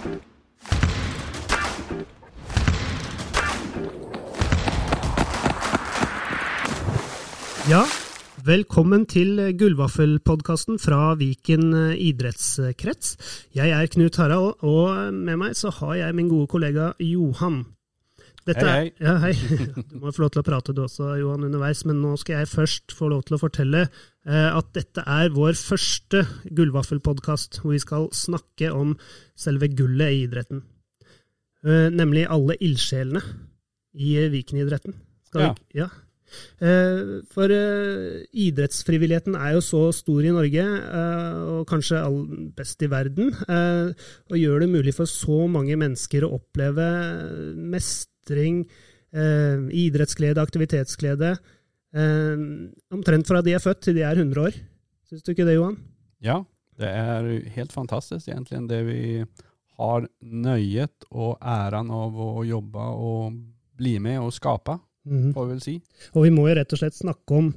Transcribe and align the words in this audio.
Ja, 0.00 0.12
velkommen 8.46 9.04
til 9.06 9.36
Gullvaffelpodkasten 9.60 10.78
fra 10.80 11.14
Viken 11.20 11.74
idrettskrets. 11.92 13.16
Jeg 13.54 13.70
er 13.76 13.90
Knut 13.92 14.16
Harald, 14.16 14.56
og 14.64 15.12
med 15.12 15.36
meg 15.42 15.52
så 15.58 15.68
har 15.82 15.94
jeg 16.00 16.16
min 16.16 16.32
gode 16.32 16.48
kollega 16.48 16.92
Johan. 16.98 17.79
Dette 18.48 18.64
hei, 18.64 18.88
hei. 18.88 18.92
Ja, 19.04 19.14
hei. 19.20 19.32
Du 19.90 19.98
må 20.00 20.10
få 20.16 20.22
lov 20.24 20.30
til 20.34 20.40
å 20.42 20.46
prate 20.46 20.72
du 20.74 20.80
også, 20.82 21.10
Johan, 21.20 21.44
underveis, 21.46 21.82
men 21.86 22.00
nå 22.02 22.14
skal 22.18 22.40
jeg 22.40 22.48
først 22.50 22.94
få 22.96 23.10
lov 23.12 23.22
til 23.28 23.36
å 23.36 23.40
fortelle 23.42 23.82
eh, 23.84 24.48
at 24.56 24.70
dette 24.76 25.04
er 25.04 25.28
vår 25.34 25.58
første 25.60 26.24
Gullvaffelpodkast, 26.56 27.60
hvor 27.62 27.76
vi 27.76 27.82
skal 27.84 28.08
snakke 28.16 28.72
om 28.74 28.96
selve 29.38 29.68
gullet 29.76 30.16
i 30.16 30.22
idretten. 30.24 30.62
Eh, 31.66 31.88
nemlig 31.92 32.24
alle 32.32 32.56
ildsjelene 32.64 33.20
i 34.00 34.14
Viken-idretten. 34.32 34.94
Ja. 35.36 35.52
vi- 35.52 35.82
ja. 35.82 35.90
Eh, 36.62 37.20
For 37.34 37.50
eh, 37.50 38.20
idrettsfrivilligheten 38.38 39.34
er 39.34 39.56
jo 39.56 39.62
så 39.66 39.80
stor 39.94 40.22
i 40.24 40.30
Norge, 40.32 40.62
eh, 40.62 41.40
og 41.58 41.64
kanskje 41.70 41.98
all, 42.00 42.20
best 42.56 42.82
i 42.86 42.88
verden, 42.90 43.32
eh, 43.50 43.90
og 44.30 44.38
gjør 44.38 44.60
det 44.64 44.70
mulig 44.70 44.94
for 44.96 45.10
så 45.10 45.42
mange 45.50 45.74
mennesker 45.76 46.22
å 46.26 46.32
oppleve 46.38 46.86
mestring, 48.30 48.68
eh, 49.12 49.68
idrettsglede, 49.74 50.40
aktivitetsglede, 50.40 51.36
eh, 51.94 52.36
omtrent 52.94 53.26
fra 53.26 53.42
de 53.42 53.54
er 53.54 53.58
født 53.58 53.82
til 53.82 53.94
de 53.94 54.02
er 54.02 54.16
100 54.16 54.40
år. 54.40 54.52
Syns 55.08 55.22
du 55.22 55.32
ikke 55.32 55.46
det, 55.46 55.56
Johan? 55.56 55.76
Ja, 56.22 56.44
det 56.78 56.88
er 56.88 57.50
helt 57.56 57.72
fantastisk 57.72 58.28
egentlig 58.28 58.68
det 58.68 58.86
vi 58.86 59.24
har 59.80 60.06
nøyet 60.20 61.08
og 61.10 61.38
æren 61.40 61.90
av 61.90 62.14
å 62.14 62.44
jobbe 62.44 62.78
og 62.78 63.32
bli 63.76 63.98
med 63.98 64.20
og 64.20 64.32
skape, 64.32 64.78
mm. 65.08 65.32
får 65.32 65.46
vi 65.46 65.52
vel 65.54 65.60
si. 65.64 65.80
Og 66.14 66.24
vi 66.24 66.30
må 66.30 66.48
jo 66.48 66.54
rett 66.54 66.72
og 66.72 66.78
slett 66.78 66.94
snakke 66.94 67.34
om 67.34 67.48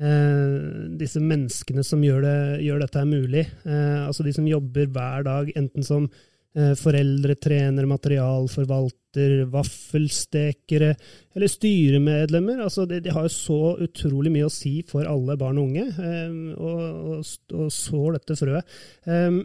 eh, 0.00 0.88
disse 0.96 1.20
menneskene 1.20 1.84
som 1.84 2.02
gjør, 2.02 2.24
det, 2.24 2.64
gjør 2.64 2.80
dette 2.80 3.04
mulig. 3.04 3.44
Eh, 3.68 4.06
altså 4.06 4.24
de 4.24 4.32
som 4.32 4.48
jobber 4.48 4.88
hver 4.88 5.28
dag, 5.28 5.52
enten 5.54 5.84
som 5.84 6.08
eh, 6.56 6.72
foreldre, 6.78 7.36
trener, 7.38 7.86
materialforvalter, 7.90 9.44
vaffelstekere 9.52 10.90
eller 11.36 11.52
styremedlemmer. 11.52 12.64
Altså 12.64 12.86
de, 12.88 13.00
de 13.04 13.12
har 13.14 13.28
jo 13.28 13.34
så 13.36 13.60
utrolig 13.86 14.32
mye 14.34 14.48
å 14.48 14.52
si 14.52 14.80
for 14.88 15.08
alle 15.08 15.38
barn 15.40 15.60
og 15.60 15.70
unge, 15.70 15.86
eh, 15.92 16.34
og, 16.56 16.82
og, 17.12 17.30
og 17.60 17.70
sår 17.74 18.18
dette 18.18 18.38
frøet. 18.40 18.76
Eh, 19.06 19.40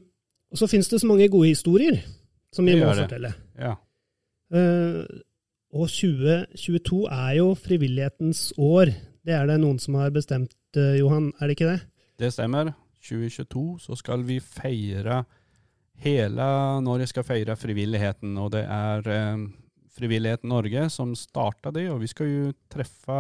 og 0.51 0.59
så 0.59 0.67
finnes 0.67 0.89
det 0.91 0.99
så 0.99 1.07
mange 1.07 1.29
gode 1.31 1.53
historier 1.53 2.01
som 2.51 2.67
vi 2.67 2.75
må 2.79 2.91
fortelle. 2.91 3.31
Ja, 3.59 3.77
Eh, 4.51 5.03
og 5.71 5.87
2022 5.87 7.05
er 7.07 7.35
jo 7.37 7.53
frivillighetens 7.55 8.49
år. 8.59 8.91
Det 9.23 9.31
er 9.31 9.45
det 9.47 9.61
noen 9.61 9.79
som 9.79 9.95
har 9.95 10.11
bestemt, 10.11 10.51
Johan, 10.75 11.31
er 11.39 11.47
det 11.47 11.55
ikke 11.55 11.69
det? 11.69 11.79
det 12.19 12.33
stemmer. 12.35 12.73
2022 13.01 13.79
så 13.81 13.95
skal 13.97 14.25
vi 14.27 14.37
feire 14.39 15.23
Hela 16.01 16.79
Norge 16.81 17.07
skal 17.11 17.25
feire 17.27 17.55
frivilligheten 17.59 18.37
og 18.41 18.53
det 18.55 18.65
er 18.65 19.11
eh, 19.11 19.47
Frivillighet 19.91 20.45
Norge 20.47 20.85
som 20.89 21.11
starta 21.19 21.69
det 21.75 21.89
og 21.91 21.99
vi 22.01 22.07
skal 22.09 22.29
jo 22.29 22.53
treffe 22.71 23.17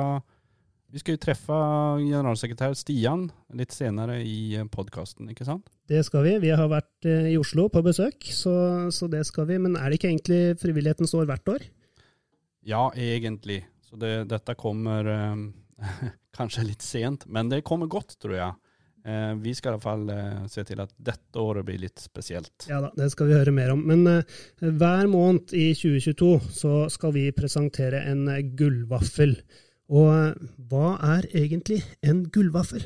vi 0.91 0.99
skal 0.99 1.15
jo 1.15 1.21
treffe 1.23 1.57
generalsekretær 2.01 2.73
Stian 2.75 3.29
litt 3.55 3.71
senere 3.71 4.17
i 4.27 4.59
podkasten, 4.73 5.29
ikke 5.31 5.47
sant? 5.47 5.69
Det 5.87 6.01
skal 6.03 6.25
vi. 6.25 6.33
Vi 6.43 6.49
har 6.51 6.67
vært 6.67 7.07
eh, 7.07 7.29
i 7.31 7.37
Oslo 7.39 7.69
på 7.71 7.79
besøk, 7.85 8.27
så, 8.35 8.53
så 8.91 9.07
det 9.11 9.21
skal 9.29 9.47
vi. 9.47 9.59
Men 9.63 9.77
er 9.79 9.87
det 9.87 10.01
ikke 10.01 10.09
egentlig 10.09 10.41
frivillighetens 10.59 11.15
år 11.15 11.29
hvert 11.29 11.53
år? 11.53 11.63
Ja, 12.67 12.89
egentlig. 12.91 13.61
Så 13.87 13.95
det, 14.01 14.11
dette 14.33 14.57
kommer 14.59 15.07
eh, 15.13 15.45
kanskje 16.37 16.67
litt 16.67 16.83
sent, 16.83 17.23
men 17.31 17.47
det 17.53 17.63
kommer 17.67 17.87
godt, 17.91 18.17
tror 18.19 18.35
jeg. 18.35 18.70
Eh, 19.01 19.33
vi 19.41 19.53
skal 19.57 19.71
i 19.71 19.77
hvert 19.77 19.85
fall 19.85 20.09
eh, 20.13 20.41
se 20.51 20.63
til 20.67 20.81
at 20.83 20.91
dette 21.01 21.41
året 21.41 21.65
blir 21.65 21.79
litt 21.81 22.01
spesielt. 22.01 22.67
Ja 22.69 22.81
da, 22.83 22.91
det 22.97 23.09
skal 23.13 23.31
vi 23.31 23.37
høre 23.39 23.53
mer 23.55 23.73
om. 23.73 23.81
Men 23.89 24.05
eh, 24.09 24.41
hver 24.61 25.09
måned 25.09 25.55
i 25.57 25.71
2022 25.77 26.31
så 26.53 26.73
skal 26.93 27.15
vi 27.17 27.25
presentere 27.35 28.03
en 28.11 28.27
eh, 28.29 28.43
gullvaffel. 28.57 29.37
Og 29.91 30.11
eh, 30.13 30.51
hva 30.71 30.95
er 31.17 31.29
egentlig 31.33 31.81
en 32.05 32.25
gullvaffel? 32.31 32.85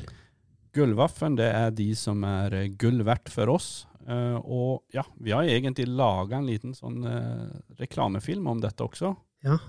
Gullvaffen 0.76 1.38
det 1.40 1.52
er 1.52 1.76
de 1.76 1.92
som 2.00 2.24
er 2.28 2.56
eh, 2.62 2.72
gull 2.80 3.04
verdt 3.08 3.32
for 3.34 3.52
oss. 3.54 3.70
Eh, 4.08 4.40
og 4.40 4.86
ja, 4.96 5.04
vi 5.20 5.36
har 5.36 5.48
egentlig 5.50 5.90
laga 5.92 6.40
en 6.40 6.48
liten 6.48 6.78
sånn 6.78 7.04
reklamefilm 7.82 8.48
om 8.56 8.64
dette 8.64 8.88
også. 8.88 9.12
Ja, 9.46 9.60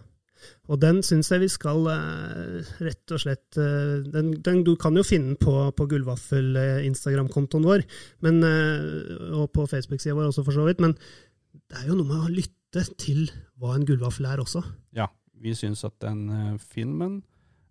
og 0.70 0.80
den 0.82 1.02
syns 1.06 1.30
jeg 1.32 1.42
vi 1.44 1.48
skal 1.50 1.86
eh, 1.92 2.72
rett 2.84 3.14
og 3.14 3.22
slett 3.22 3.58
eh, 3.60 4.02
den, 4.06 4.32
den, 4.44 4.62
Du 4.66 4.74
kan 4.80 4.96
jo 4.98 5.04
finne 5.06 5.32
den 5.32 5.40
på, 5.40 5.54
på 5.76 5.86
Gullvaffel-Instagram-kontoen 5.92 7.66
vår, 7.66 7.86
men, 8.26 8.42
eh, 8.46 9.32
og 9.36 9.50
på 9.54 9.66
Facebook-sida 9.70 10.16
vår 10.16 10.30
også, 10.30 10.44
for 10.46 10.56
så 10.56 10.66
vidt. 10.68 10.82
Men 10.82 10.96
det 11.66 11.80
er 11.80 11.90
jo 11.90 11.98
noe 11.98 12.10
med 12.10 12.26
å 12.26 12.34
lytte 12.34 12.84
til 13.00 13.26
hva 13.60 13.76
en 13.76 13.86
gullvaffel 13.88 14.28
er 14.28 14.42
også. 14.42 14.62
Ja, 14.96 15.08
vi 15.40 15.54
syns 15.56 15.84
at 15.86 15.96
den 16.04 16.58
filmen 16.60 17.20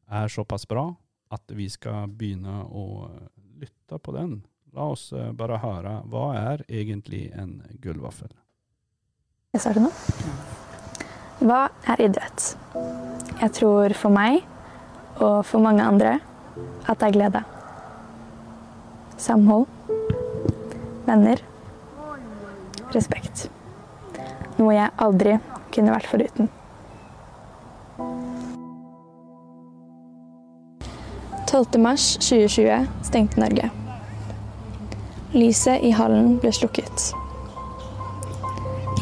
er 0.09 0.32
såpass 0.32 0.66
bra 0.70 0.88
at 1.34 1.52
vi 1.58 1.68
skal 1.74 2.09
begynne 2.14 2.64
å 2.66 3.09
lytte 3.59 4.00
på 4.00 4.16
den. 4.16 4.40
La 4.76 4.90
oss 4.94 5.09
bare 5.38 5.62
høre 5.64 6.00
hva 6.12 6.28
er 6.40 6.66
egentlig 6.68 7.28
en 7.38 7.59
gullvaffel. 7.84 8.34
Jeg 9.56 9.64
starter 9.64 9.86
nå. 9.88 10.65
Hva 11.44 11.66
er 11.91 12.01
idrett? 12.06 12.56
Jeg 13.41 13.51
tror 13.57 13.94
for 14.00 14.13
meg 14.13 14.44
og 15.19 15.41
for 15.47 15.59
mange 15.63 15.84
andre 15.84 16.18
at 16.88 17.00
det 17.01 17.09
er 17.09 17.16
glede. 17.16 17.41
Samhold. 19.18 19.68
Venner. 21.06 21.41
Respekt. 22.96 23.50
Noe 24.57 24.75
jeg 24.78 24.94
aldri 25.03 25.40
kunne 25.75 25.96
vært 25.96 26.07
foruten. 26.07 26.51
12. 31.56 31.79
mars 31.79 32.06
2020 32.19 32.88
stengte 33.03 33.40
Norge. 33.40 33.69
Lyset 35.35 35.84
i 35.84 35.91
hallen 35.96 36.38
ble 36.40 36.52
slukket. 36.56 37.12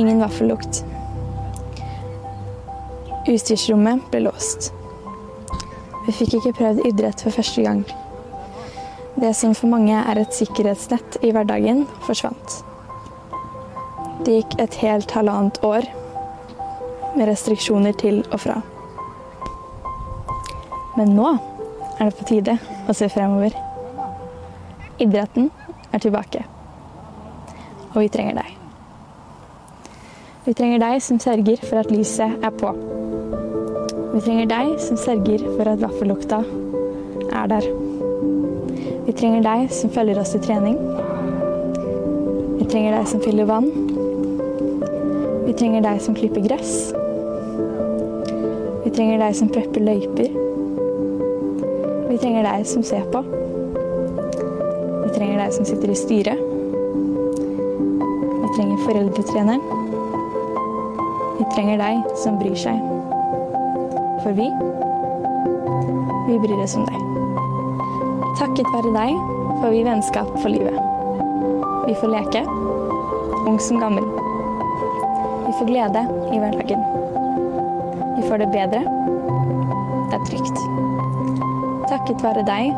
Ingen 0.02 0.22
vaffellukt. 0.22 0.84
Utstyrsrommet 3.24 4.02
ble 4.12 4.20
låst. 4.26 4.74
Vi 6.04 6.12
fikk 6.12 6.34
ikke 6.38 6.52
prøvd 6.58 6.82
idrett 6.90 7.22
for 7.24 7.32
første 7.32 7.64
gang. 7.64 7.84
Det 9.16 9.30
som 9.38 9.54
for 9.56 9.72
mange 9.72 9.96
er 9.96 10.20
et 10.20 10.36
sikkerhetsnett 10.36 11.22
i 11.24 11.30
hverdagen, 11.32 11.86
forsvant. 12.04 12.58
Det 14.28 14.36
gikk 14.40 14.58
et 14.60 14.76
helt 14.82 15.14
halvannet 15.16 15.62
år 15.64 15.88
med 17.14 17.30
restriksjoner 17.30 17.96
til 18.02 18.20
og 18.26 18.42
fra. 18.44 18.58
Men 20.98 21.16
nå 21.16 21.30
er 22.00 22.10
det 22.10 22.18
på 22.18 22.28
tide 22.28 22.58
å 22.90 22.98
se 22.98 23.08
fremover. 23.14 23.56
Idretten 25.00 25.48
er 25.94 26.04
tilbake. 26.04 26.44
Og 27.94 28.02
vi 28.04 28.12
trenger 28.12 28.42
deg. 28.42 28.63
Vi 30.44 30.52
trenger 30.52 30.82
deg 30.82 30.98
som 31.00 31.20
sørger 31.24 31.62
for 31.64 31.80
at 31.80 31.92
lyset 31.94 32.42
er 32.44 32.52
på. 32.60 32.68
Vi 34.12 34.20
trenger 34.26 34.50
deg 34.52 34.72
som 34.84 34.98
sørger 35.00 35.40
for 35.46 35.70
at 35.72 35.80
vaffellukta 35.80 36.42
er 37.32 37.46
der. 37.48 37.68
Vi 39.06 39.14
trenger 39.16 39.46
deg 39.46 39.72
som 39.72 39.94
følger 39.96 40.20
oss 40.20 40.34
til 40.34 40.44
trening. 40.44 40.76
Vi 42.58 42.68
trenger 42.68 42.98
deg 42.98 43.08
som 43.08 43.24
fyller 43.24 43.48
vann. 43.48 43.70
Vi 45.46 45.56
trenger 45.62 45.86
deg 45.86 46.02
som 46.04 46.18
klipper 46.18 46.44
gress. 46.44 46.92
Vi 48.84 48.92
trenger 48.92 49.24
deg 49.24 49.38
som 49.40 49.52
prepper 49.54 49.88
løyper. 49.88 50.36
Vi 52.10 52.18
trenger 52.20 52.50
deg 52.50 52.68
som 52.68 52.84
ser 52.84 53.08
på. 53.16 53.24
Vi 55.06 55.16
trenger 55.16 55.40
deg 55.40 55.56
som 55.56 55.72
sitter 55.72 55.96
i 55.96 55.98
styret. 56.04 56.44
Vi 58.44 58.52
trenger 58.60 58.84
foreldretreneren. 58.84 59.83
Vi 61.38 61.46
trenger 61.54 61.80
deg 61.82 62.16
som 62.22 62.38
bryr 62.38 62.58
seg. 62.58 62.80
For 64.24 64.36
vi, 64.38 64.46
vi 66.28 66.40
bryr 66.44 66.64
oss 66.64 66.76
om 66.80 66.86
deg. 66.88 67.00
Takket 68.40 68.70
være 68.74 68.92
deg 68.96 69.18
får 69.62 69.74
vi 69.74 69.84
vennskap 69.88 70.30
for 70.40 70.54
livet. 70.54 70.78
Vi 71.88 71.96
får 72.00 72.14
leke, 72.14 72.44
ung 73.50 73.60
som 73.60 73.82
gammel. 73.82 74.06
Vi 75.48 75.54
får 75.60 75.70
glede 75.70 76.06
i 76.32 76.40
hverdagen. 76.42 76.86
Vi 78.18 78.24
får 78.30 78.44
det 78.44 78.50
bedre. 78.54 78.84
Det 80.10 80.20
er 80.20 80.26
trygt. 80.30 80.64
Takket 81.90 82.24
være 82.24 82.46
deg 82.48 82.72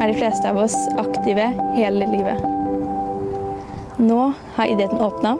er 0.00 0.10
de 0.10 0.18
fleste 0.18 0.50
av 0.50 0.60
oss 0.60 0.76
aktive 1.00 1.46
hele 1.76 2.10
livet. 2.10 2.42
Nå 4.00 4.20
har 4.56 4.70
idretten 4.72 5.02
åpna, 5.04 5.36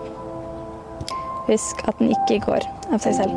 Husk 1.51 1.81
at 1.91 1.99
den 1.99 2.13
ikke 2.15 2.39
går 2.45 2.67
av 2.95 3.01
seg 3.03 3.17
selv. 3.19 3.35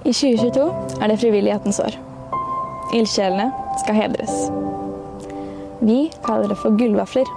I 0.00 0.10
2022 0.16 0.64
er 0.98 1.12
det 1.12 1.18
frivillighetens 1.20 1.78
år. 1.84 1.94
Ildsjelene 2.96 3.50
skal 3.84 4.00
hedres. 4.00 4.48
Vi 5.80 6.00
kaller 6.26 6.50
det 6.50 6.58
for 6.58 6.74
gullvafler. 6.74 7.28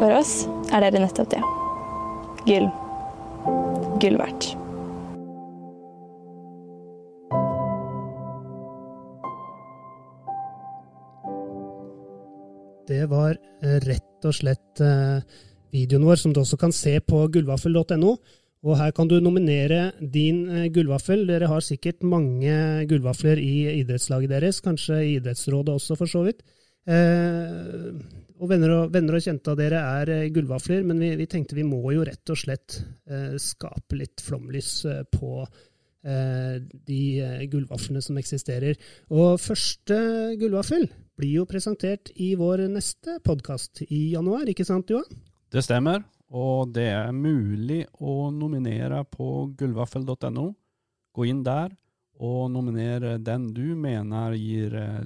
For 0.00 0.16
oss 0.16 0.46
er 0.72 0.86
dere 0.86 1.04
nettopp 1.04 1.34
det. 1.34 1.42
Gull. 2.48 2.70
Gull 4.00 4.16
verdt. 4.18 4.54
Det 12.88 13.04
var 13.08 13.36
eh, 13.64 13.80
rett 13.84 14.26
og 14.28 14.34
slett 14.36 14.80
eh, 15.74 15.80
videoen 15.80 16.06
vår, 16.06 16.16
som 16.16 16.32
du 16.32 16.40
også 16.40 16.56
kan 16.60 16.72
se 16.72 16.98
på 17.00 17.26
gullvaffel.no. 17.34 18.16
Og 18.64 18.78
her 18.80 18.94
kan 18.96 19.08
du 19.08 19.18
nominere 19.20 19.92
din 20.00 20.48
eh, 20.48 20.70
gullvaffel. 20.72 21.26
Dere 21.28 21.50
har 21.50 21.60
sikkert 21.60 22.02
mange 22.02 22.86
gullvafler 22.88 23.40
i 23.42 23.80
idrettslaget 23.82 24.30
deres, 24.32 24.60
kanskje 24.64 25.02
i 25.02 25.16
idrettsrådet 25.18 25.74
også, 25.74 25.98
for 26.00 26.08
så 26.08 26.24
vidt. 26.24 26.40
Eh, 26.84 27.92
og 28.40 28.48
venner, 28.50 28.72
og 28.76 28.90
venner 28.92 29.16
og 29.16 29.24
kjente 29.24 29.52
av 29.52 29.60
dere 29.60 29.82
er 30.00 30.10
eh, 30.12 30.30
gullvafler, 30.32 30.82
men 30.84 31.00
vi, 31.00 31.12
vi, 31.20 31.28
tenkte 31.30 31.56
vi 31.56 31.66
må 31.66 31.80
jo 31.94 32.04
rett 32.04 32.32
og 32.32 32.40
slett 32.40 32.80
eh, 33.08 33.36
skape 33.40 34.00
litt 34.00 34.24
flomlys 34.24 34.80
på 35.12 35.46
de 36.04 36.96
gullvaflene 37.48 38.02
som 38.04 38.18
eksisterer. 38.20 38.76
Og 39.16 39.38
første 39.40 39.96
gullvaffel 40.36 40.84
blir 41.16 41.38
jo 41.38 41.46
presentert 41.48 42.10
i 42.20 42.34
vår 42.36 42.66
neste 42.68 43.14
podkast 43.24 43.86
i 43.86 44.10
januar, 44.12 44.44
ikke 44.52 44.66
sant 44.68 44.92
Johan? 44.92 45.08
Det 45.54 45.62
stemmer, 45.62 46.00
og 46.34 46.72
det 46.74 46.88
er 46.90 47.12
mulig 47.14 47.84
å 48.02 48.26
nominere 48.34 49.04
på 49.06 49.52
gullvaffel.no. 49.54 50.48
Gå 51.14 51.26
inn 51.30 51.44
der 51.46 51.76
og 52.18 52.48
nominere 52.50 53.20
den 53.22 53.46
du 53.54 53.76
mener 53.78 54.34
gir 54.34 54.74
eh, 54.74 54.98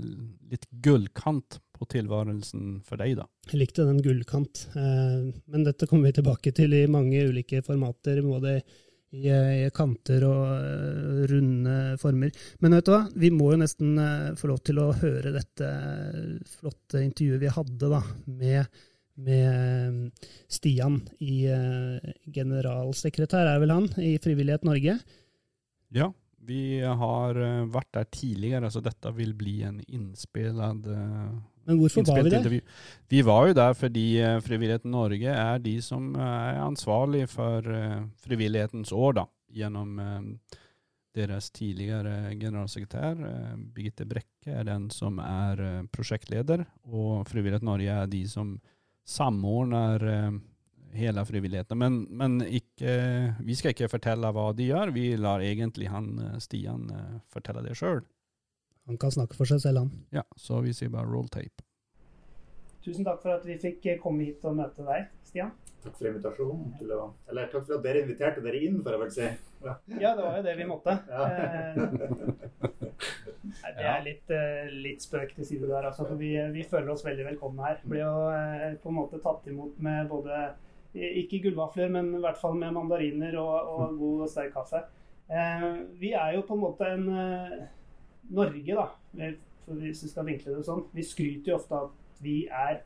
litt 0.48 0.64
gullkant 0.84 1.58
på 1.76 1.90
tilværelsen 1.92 2.80
for 2.88 3.00
deg, 3.00 3.18
da. 3.20 3.28
Jeg 3.52 3.60
likte 3.60 3.84
den 3.90 4.00
gullkant, 4.04 4.64
eh, 4.72 5.28
men 5.52 5.68
dette 5.68 5.84
kommer 5.84 6.08
vi 6.08 6.16
tilbake 6.22 6.56
til 6.56 6.80
i 6.80 6.86
mange 6.88 7.28
ulike 7.28 7.60
formater. 7.66 8.24
både 8.24 8.58
i, 9.08 9.28
i 9.28 9.68
kanter 9.72 10.24
og 10.28 11.28
runde 11.28 11.96
former. 12.00 12.32
Men 12.60 12.76
vet 12.76 12.88
du 12.88 12.92
hva, 12.92 13.06
vi 13.16 13.30
må 13.32 13.52
jo 13.52 13.60
nesten 13.66 14.00
få 14.36 14.50
lov 14.50 14.64
til 14.64 14.80
å 14.80 14.92
høre 14.96 15.32
dette 15.32 15.72
flotte 16.56 17.04
intervjuet 17.04 17.40
vi 17.44 17.52
hadde 17.52 17.92
da, 17.98 18.02
med, 18.28 18.80
med 19.18 20.26
Stian 20.50 21.00
i 21.18 21.42
uh, 21.50 21.98
generalsekretær, 22.34 23.50
er 23.50 23.60
vel 23.62 23.74
han, 23.74 23.90
i 23.98 24.16
Frivillighet 24.22 24.66
Norge? 24.68 24.98
Ja, 25.94 26.10
vi 26.48 26.80
har 26.80 27.36
vært 27.68 27.90
der 27.96 28.06
tidligere, 28.12 28.70
så 28.72 28.80
dette 28.84 29.10
vil 29.16 29.34
bli 29.36 29.58
en 29.68 29.82
innspillet 29.84 30.86
men 31.68 31.82
hvorfor 31.82 32.06
var 32.08 32.22
vi 32.24 32.30
det? 32.32 32.60
Vi 33.12 33.20
var 33.26 33.50
jo 33.50 33.56
der 33.56 33.74
fordi 33.76 34.06
uh, 34.24 34.38
Frivillighet 34.40 34.86
Norge 34.88 35.34
er 35.34 35.60
de 35.60 35.74
som 35.84 36.14
uh, 36.16 36.22
er 36.24 36.62
ansvarlig 36.64 37.26
for 37.28 37.60
uh, 37.68 38.06
Frivillighetens 38.24 38.92
år, 38.96 39.18
da, 39.20 39.26
gjennom 39.52 40.00
deres 41.16 41.48
tidligere 41.50 42.34
generalsekretær. 42.38 43.20
Birgitte 43.74 44.04
Brekke 44.06 44.52
er 44.60 44.66
den 44.68 44.86
som 44.92 45.16
er 45.24 45.88
prosjektleder, 45.90 46.62
og 46.84 47.24
Frivillighet 47.26 47.64
Norge 47.66 47.96
er 48.04 48.10
de 48.12 48.20
som 48.28 48.52
samordner 49.08 50.04
hele 50.92 51.24
frivilligheten. 51.28 51.78
Men, 51.80 52.02
men 52.10 52.38
ikke, 52.44 52.92
vi 53.44 53.56
skal 53.56 53.72
ikke 53.74 53.90
fortelle 53.92 54.30
hva 54.34 54.50
de 54.56 54.68
gjør, 54.70 54.92
vi 54.92 55.10
lar 55.20 55.44
egentlig 55.44 55.88
han 55.92 56.40
Stian 56.42 56.88
fortelle 57.32 57.64
det 57.64 57.76
sjøl. 57.78 58.02
Han 58.88 59.00
kan 59.00 59.12
snakke 59.12 59.36
for 59.36 59.48
seg 59.48 59.60
selv, 59.60 59.84
han. 59.84 60.04
Ja, 60.16 60.24
så 60.40 60.62
vi 60.64 60.72
sier 60.76 60.92
bare 60.92 61.08
roll 61.10 61.28
tape. 61.32 61.64
Tusen 62.88 63.04
takk 63.04 63.20
for 63.20 63.36
at 63.36 63.42
vi 63.44 63.58
fikk 63.60 63.86
eh, 63.90 63.98
komme 64.00 64.24
hit 64.24 64.44
og 64.48 64.54
møte 64.56 64.84
deg, 64.86 65.10
Stian. 65.28 65.50
Takk 65.82 65.98
for 65.98 66.08
invitasjonen. 66.08 66.70
Til 66.80 66.92
å, 66.96 67.02
eller 67.28 67.50
takk 67.52 67.66
for 67.66 67.76
at 67.76 67.84
dere 67.84 68.00
inviterte 68.00 68.44
dere 68.44 68.62
inn, 68.64 68.78
for 68.84 68.96
jeg 68.96 69.02
vel 69.02 69.10
si. 69.12 69.26
Ja. 69.58 69.74
ja, 69.90 70.12
det 70.16 70.24
var 70.24 70.38
jo 70.38 70.46
det 70.48 70.54
vi 70.60 70.68
måtte. 70.72 70.96
Ja. 73.48 73.64
Eh, 73.68 73.74
det 73.78 73.84
er 73.86 74.02
litt, 74.04 74.30
eh, 74.34 74.66
litt, 74.84 75.02
spøk 75.02 75.30
til 75.36 75.46
side 75.46 75.68
der, 75.70 75.86
altså. 75.88 76.04
For 76.08 76.18
vi, 76.20 76.32
vi, 76.52 76.64
føler 76.68 76.90
oss 76.92 77.04
veldig 77.06 77.24
velkomne 77.30 77.64
her. 77.64 77.78
Blir 77.86 78.02
jo 78.02 78.14
på 78.82 78.90
en 78.90 78.96
måte 78.96 79.20
tatt 79.22 79.46
imot 79.48 79.78
med 79.84 80.08
både 80.10 80.40
ikke 80.92 81.40
gullvafler, 81.46 81.88
men 81.94 82.10
i 82.18 82.20
hvert 82.22 82.40
fall 82.40 82.58
med 82.58 82.74
mandariner 82.76 83.38
og, 83.40 83.54
og 83.72 83.96
god 84.00 84.24
og 84.26 84.32
sterk 84.32 84.52
kaffe. 84.56 84.82
Vi 86.02 86.12
er 86.12 86.34
jo 86.36 86.44
på 86.48 86.58
en 86.58 86.64
måte 86.64 86.90
en 86.92 87.08
Norge, 88.36 88.76
da, 88.76 89.30
hvis 89.70 90.04
vi 90.04 90.12
skal 90.12 90.28
vinkle 90.28 90.58
det 90.58 90.66
sånn, 90.68 90.84
vi 90.92 91.06
skryter 91.06 91.54
jo 91.54 91.58
ofte 91.60 91.78
av 91.78 91.88
at 92.18 92.24
vi 92.24 92.48
er 92.50 92.80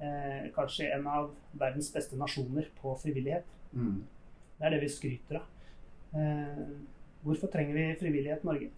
eh, 0.00 0.52
kanskje 0.54 0.92
en 0.92 1.06
av 1.08 1.30
verdens 1.56 1.88
beste 1.92 2.16
nasjoner 2.20 2.68
på 2.80 2.94
frivillighet. 3.00 3.48
Mm. 3.72 4.04
Det 4.58 4.66
er 4.66 4.76
det 4.76 4.82
vi 4.84 4.92
skryter 4.92 5.40
av. 5.40 5.46
Eh, 6.16 6.64
hvorfor 7.24 7.50
trenger 7.52 7.74
vi 7.74 7.86
frivillighet 8.00 8.44
Norge? 8.44 8.70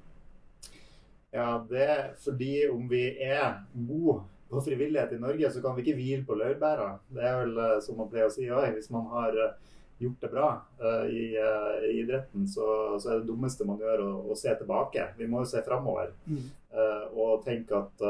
Ja, 1.35 1.65
det 1.71 1.85
er 1.85 2.05
fordi 2.25 2.69
om 2.71 2.89
vi 2.89 3.05
er 3.21 3.65
gode 3.75 4.23
på 4.49 4.61
frivillighet 4.65 5.13
i 5.13 5.21
Norge, 5.21 5.51
så 5.53 5.63
kan 5.63 5.77
vi 5.77 5.85
ikke 5.85 5.99
hvile 5.99 6.25
på 6.25 6.37
laurbæra. 6.39 6.95
Det 7.13 7.25
er 7.25 7.43
vel 7.43 7.59
eh, 7.59 7.81
som 7.85 7.99
man 8.01 8.09
pleier 8.09 8.31
å 8.31 8.33
si 8.33 8.49
òg. 8.49 8.71
Hvis 8.79 8.89
man 8.95 9.11
har 9.13 9.37
eh, 9.37 9.75
gjort 9.99 10.23
det 10.23 10.31
bra 10.31 10.49
uh, 10.79 11.05
i, 11.11 11.35
uh, 11.35 11.83
i, 11.83 11.97
idretten, 11.99 12.45
så, 12.47 12.65
så, 13.03 13.11
er 13.11 13.17
det 13.19 13.27
dummeste 13.27 13.67
man 13.67 13.81
gjør 13.83 14.05
å, 14.05 14.11
å 14.31 14.37
se 14.39 14.53
tilbake. 14.55 15.09
Vi 15.19 15.27
må 15.27 15.43
jo 15.43 15.49
se 15.51 15.63
framover 15.67 16.13
mm. 16.29 16.45
uh, 16.71 17.09
og 17.19 17.43
tenke 17.43 17.75
at 17.75 18.05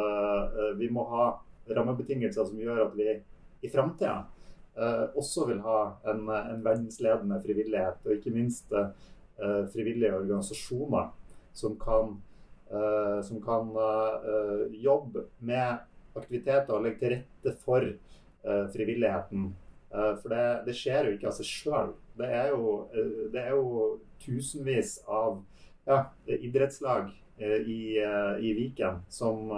vi 0.76 0.90
må 0.92 1.06
ha 1.08 1.30
rammebetingelser 1.76 2.48
som 2.48 2.60
gjør 2.60 2.84
at 2.86 2.96
vi 2.98 3.14
i 3.64 3.70
framtida 3.72 4.26
også 5.18 5.48
vil 5.48 5.58
ha 5.64 5.78
en, 6.06 6.20
en, 6.30 6.60
verdensledende 6.62 7.40
frivillighet, 7.42 8.04
og 8.06 8.12
ikke 8.14 8.30
minst 8.30 8.70
frivillige 9.72 10.12
organisasjoner 10.14 11.08
som 11.50 11.74
kan, 11.82 12.12
som 13.26 13.40
kan 13.42 13.72
jobbe 14.78 15.24
med 15.42 15.82
aktiviteter 16.14 16.76
og 16.76 16.86
legge 16.86 17.02
til 17.02 17.16
rette 17.16 17.56
for 17.64 17.90
frivilligheten 18.70 19.48
Eh, 19.90 20.14
for 20.22 20.28
det, 20.28 20.44
det, 20.66 20.74
skjer 20.76 21.08
jo 21.08 21.16
ikke 21.16 21.30
av 21.30 21.36
seg 21.38 21.48
sjøl. 21.48 21.94
Det, 22.18 22.28
eh, 22.28 23.14
det, 23.32 23.40
er 23.40 23.54
jo 23.56 23.98
tusenvis 24.22 24.98
av 25.08 25.40
ja, 25.88 26.02
idrettslag 26.28 27.08
eh, 27.08 27.16
i, 27.40 27.82
i 28.40 28.52
Viken 28.56 29.00
som, 29.08 29.50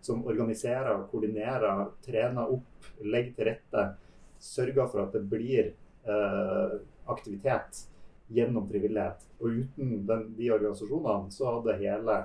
som, 0.00 0.26
organiserer, 0.26 1.06
koordinerer, 1.10 1.86
trener 2.04 2.52
opp, 2.52 2.88
legger 3.00 3.32
til 3.36 3.48
rette. 3.48 3.84
Sørger 4.44 4.90
for 4.92 5.06
at 5.06 5.16
det 5.16 5.22
blir 5.30 5.70
eh, 5.70 6.74
aktivitet 7.08 7.84
gjennom 8.28 8.68
frivillighet. 8.68 9.24
Og 9.40 9.60
uten 9.62 10.06
den, 10.08 10.26
de 10.36 10.50
organisasjonene 10.52 11.32
så 11.32 11.56
hadde 11.56 11.78
hele 11.80 12.18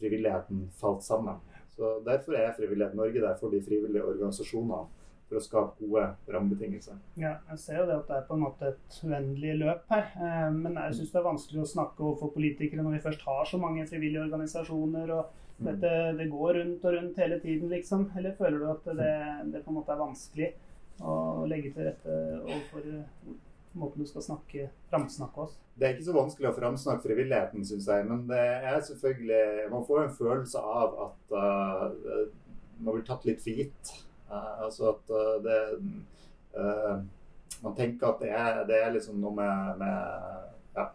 frivilligheten 0.00 0.66
falt 0.80 1.04
sammen. 1.06 1.40
Så 1.76 1.98
Derfor 2.04 2.38
er 2.38 2.54
Frivillighet 2.56 2.94
Norge 2.96 3.20
der 3.20 3.36
for 3.40 3.52
de 3.52 3.60
frivillige 3.64 4.04
organisasjonene 4.04 4.86
for 5.26 5.38
å 5.38 5.42
skape 5.42 5.80
gode 5.80 6.04
rammebetingelser. 6.30 6.98
Ja, 7.18 7.36
jeg 7.50 7.62
ser 7.62 7.80
jo 7.80 7.86
det 7.88 7.96
at 8.00 8.10
det 8.10 8.18
er 8.18 8.28
på 8.28 8.36
en 8.36 8.44
måte 8.44 8.68
et 8.70 8.98
uendelig 9.02 9.56
løp 9.62 9.88
her. 9.90 10.12
Eh, 10.22 10.50
men 10.54 10.78
jeg 10.78 11.00
syns 11.00 11.14
det 11.14 11.20
er 11.20 11.26
vanskelig 11.26 11.64
å 11.64 11.72
snakke 11.72 12.04
overfor 12.04 12.30
politikere 12.36 12.84
når 12.86 12.98
vi 12.98 13.02
først 13.08 13.26
har 13.26 13.50
så 13.50 13.60
mange 13.62 13.88
frivillige 13.90 14.22
organisasjoner. 14.22 15.10
og 15.16 15.32
mm. 15.58 15.66
dette, 15.70 15.90
Det 16.20 16.28
går 16.30 16.60
rundt 16.60 16.86
og 16.86 16.96
rundt 16.98 17.18
hele 17.24 17.40
tiden, 17.42 17.68
liksom. 17.74 18.06
Eller 18.16 18.38
føler 18.38 18.62
du 18.62 18.70
at 18.70 18.86
det, 19.02 19.16
det 19.54 19.64
på 19.64 19.74
en 19.74 19.80
måte 19.80 19.96
er 19.96 20.04
vanskelig 20.04 20.52
å 21.02 21.44
legge 21.50 21.74
til 21.74 21.90
rette 21.90 22.14
overfor 22.46 22.86
måten 23.76 24.00
du 24.00 24.08
skal 24.08 24.24
snakke, 24.24 24.70
framsnakke 24.90 25.42
oss? 25.44 25.58
Det 25.76 25.86
er 25.86 25.94
ikke 25.94 26.08
så 26.08 26.16
vanskelig 26.16 26.48
å 26.48 26.56
framsnakke 26.56 27.04
frivilligheten, 27.04 27.64
syns 27.68 27.88
jeg. 27.90 28.06
Men 28.08 28.24
det 28.30 28.40
er 28.40 28.80
selvfølgelig 28.88 29.70
Man 29.72 29.86
får 29.88 30.02
en 30.02 30.16
følelse 30.16 30.62
av 30.80 30.96
at 31.06 31.36
uh, 31.36 32.28
man 32.78 32.94
blir 32.94 33.04
tatt 33.08 33.26
litt 33.28 33.42
for 33.44 33.60
gitt. 33.60 33.92
Uh, 34.30 34.64
altså 34.64 34.90
at 34.90 35.10
uh, 35.10 35.42
det 35.44 35.58
uh, 36.58 37.02
Man 37.62 37.76
tenker 37.76 38.08
at 38.08 38.20
det 38.20 38.30
er, 38.34 38.64
det 38.66 38.78
er 38.82 38.90
liksom 38.90 39.20
noe 39.22 39.30
med, 39.36 39.78
med 39.78 40.74
ja, 40.74 40.88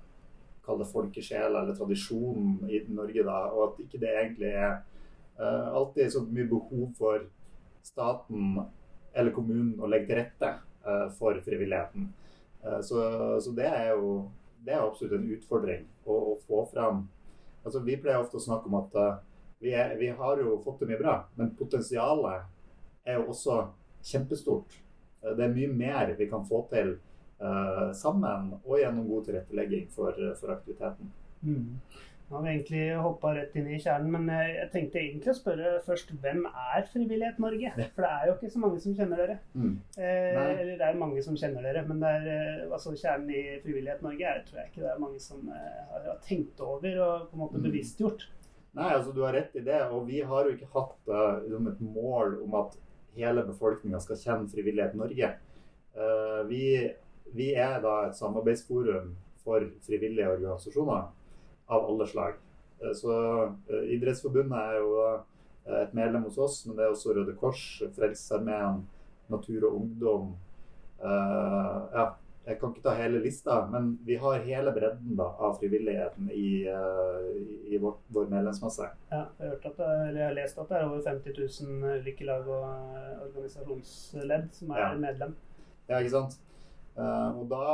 Kall 0.66 0.82
det 0.82 0.90
folkesjel 0.92 1.56
eller 1.56 1.76
tradisjon 1.78 2.60
i 2.68 2.82
Norge, 2.92 3.24
da, 3.26 3.38
og 3.50 3.64
at 3.70 3.80
ikke 3.86 4.02
det 4.02 4.12
egentlig 4.12 4.52
er 4.52 4.82
alltid 5.42 6.12
så 6.14 6.22
mye 6.28 6.46
behov 6.46 6.92
for 7.00 7.24
staten 7.82 8.60
eller 9.18 9.34
kommunen 9.34 9.80
å 9.82 9.90
legge 9.90 10.12
til 10.12 10.20
rette 10.20 10.52
for 11.18 11.40
frivilligheten. 11.42 12.12
Så, 12.86 13.00
så, 13.42 13.56
det 13.58 13.66
er 13.66 13.96
jo 13.96 14.28
det 14.62 14.76
er 14.76 14.84
absolutt 14.84 15.18
en 15.18 15.32
utfordring 15.34 15.88
å, 16.06 16.14
å 16.14 16.38
få 16.46 16.62
fram. 16.70 17.08
Altså, 17.64 17.82
vi 17.88 17.98
pleier 17.98 18.22
ofte 18.22 18.38
å 18.38 18.44
snakke 18.46 18.70
om 18.70 18.78
at 18.84 19.00
vi, 19.64 19.74
er, 19.74 19.96
vi 19.98 20.12
har 20.14 20.46
jo 20.46 20.60
fått 20.62 20.84
det 20.84 20.92
mye 20.92 21.02
bra, 21.02 21.16
men 21.40 21.56
potensialet 21.58 22.51
er 23.06 23.20
jo 23.20 23.28
også 23.34 23.64
kjempestort 24.06 24.82
Eh, 25.22 25.34
det 25.38 25.48
er 25.48 25.56
mye 25.56 25.72
mer 25.74 26.14
vi 26.18 26.30
kan 26.30 26.46
få 26.48 26.66
til 26.72 26.96
uh, 27.42 27.90
sammen 27.98 28.56
og 28.62 28.78
gjennom 28.80 29.10
god 29.10 29.28
tilrettelegging 29.28 29.92
for, 29.94 30.18
for 30.40 30.56
aktiviteten. 30.56 31.12
Mm. 31.42 31.68
Nå 32.32 32.38
har 32.38 32.44
vi 32.46 32.52
egentlig 32.52 32.84
hoppa 33.04 33.34
rett 33.36 33.56
inn 33.60 33.66
i 33.68 33.78
kjernen, 33.82 34.14
men 34.14 34.30
jeg 34.32 34.68
tenkte 34.72 35.02
egentlig 35.02 35.34
å 35.34 35.36
spørre 35.36 35.72
først 35.84 36.14
hvem 36.24 36.46
er 36.48 36.86
Frivillighet 36.88 37.42
Norge? 37.44 37.74
For 37.92 38.06
det 38.06 38.12
er 38.12 38.30
jo 38.30 38.36
ikke 38.38 38.52
så 38.54 38.62
mange 38.62 38.78
som 38.80 38.94
kjenner 38.96 39.20
dere. 39.20 39.36
Mm. 39.52 39.74
Eh, 39.98 40.38
eller 40.38 40.70
det 40.80 40.86
er 40.88 41.02
mange 41.02 41.24
som 41.26 41.36
kjenner 41.42 41.66
dere, 41.68 41.82
men 41.90 42.00
det 42.00 42.12
er, 42.22 42.30
eh, 42.32 42.62
altså, 42.70 42.94
kjernen 42.96 43.34
i 43.36 43.42
Frivillighet 43.66 44.06
Norge 44.06 44.30
er, 44.30 44.46
tror 44.48 44.62
jeg 44.62 44.72
ikke 44.72 44.86
det 44.86 44.94
er 44.94 45.04
mange 45.04 45.20
som 45.26 45.50
eh, 45.52 45.82
har, 45.90 46.06
har, 46.08 46.22
tenkt 46.24 46.64
over 46.64 47.02
og 47.04 47.28
på 47.34 47.36
en 47.36 47.44
måte 47.44 47.60
mm. 47.60 47.66
bevisstgjort. 47.68 48.24
Nei, 48.80 48.88
altså 48.94 49.12
du 49.12 49.20
har 49.26 49.36
rett 49.36 49.60
i 49.60 49.66
det. 49.68 49.82
Og 49.92 50.08
vi 50.08 50.24
har 50.24 50.48
jo 50.48 50.56
ikke 50.56 50.72
hatt 50.72 51.12
uh, 51.12 51.44
et 51.44 51.84
mål 51.84 52.38
om 52.46 52.56
at 52.62 52.80
hele 53.16 53.44
befolkninga 53.48 54.00
skal 54.04 54.20
kjenne 54.20 54.52
Frivillighet 54.52 54.96
Norge. 55.00 55.34
Uh, 55.92 56.42
vi, 56.48 56.64
vi 57.36 57.52
er 57.60 57.82
da 57.84 57.98
et 58.08 58.16
samarbeidsforum 58.16 59.12
for 59.44 59.66
frivillige 59.86 60.30
organisasjoner 60.30 61.10
av 61.72 61.86
alle 61.90 62.08
slag. 62.08 62.38
Eh, 62.82 62.94
så 62.94 63.14
eh, 63.44 63.84
Idrettsforbundet 63.96 64.58
er 64.58 64.80
jo 64.80 64.96
eh, 65.02 65.82
et 65.84 65.94
medlem 65.98 66.26
hos 66.28 66.40
oss, 66.42 66.62
men 66.68 66.78
det 66.78 66.86
er 66.86 66.94
også 66.94 67.16
Røde 67.16 67.36
Kors, 67.40 67.64
Frelsesarmeen, 67.96 68.84
Natur 69.32 69.70
og 69.70 69.82
Ungdom. 69.82 70.34
ja, 71.02 72.04
jeg 72.46 72.58
kan 72.60 72.72
ikke 72.72 72.84
ta 72.86 72.94
hele 72.98 73.20
lista, 73.22 73.58
men 73.70 73.92
vi 74.06 74.16
har 74.22 74.46
hele 74.46 74.74
bredden 74.74 75.18
da, 75.20 75.28
av 75.46 75.60
frivilligheten 75.60 76.32
i, 76.34 76.64
i 77.70 77.82
vår, 77.82 78.00
vår, 78.16 78.32
medlemsmasse. 78.32 78.88
Ja, 79.12 79.26
jeg 79.38 79.52
har, 79.52 79.60
det, 79.78 79.90
jeg 80.16 80.26
har, 80.26 80.38
lest 80.40 80.58
at 80.58 80.72
det 80.72 80.80
er 80.80 80.88
over 80.88 81.04
50 81.06 81.38
000 81.38 82.02
lykkelag 82.08 82.50
og 82.50 83.28
organisasjonsledd 83.28 84.50
som 84.58 84.74
er 84.74 84.82
ja. 84.82 84.90
medlem. 85.06 85.36
Ja, 85.86 86.00
ikke 86.00 86.16
sant. 86.16 86.40
og 86.98 87.46
da 87.52 87.68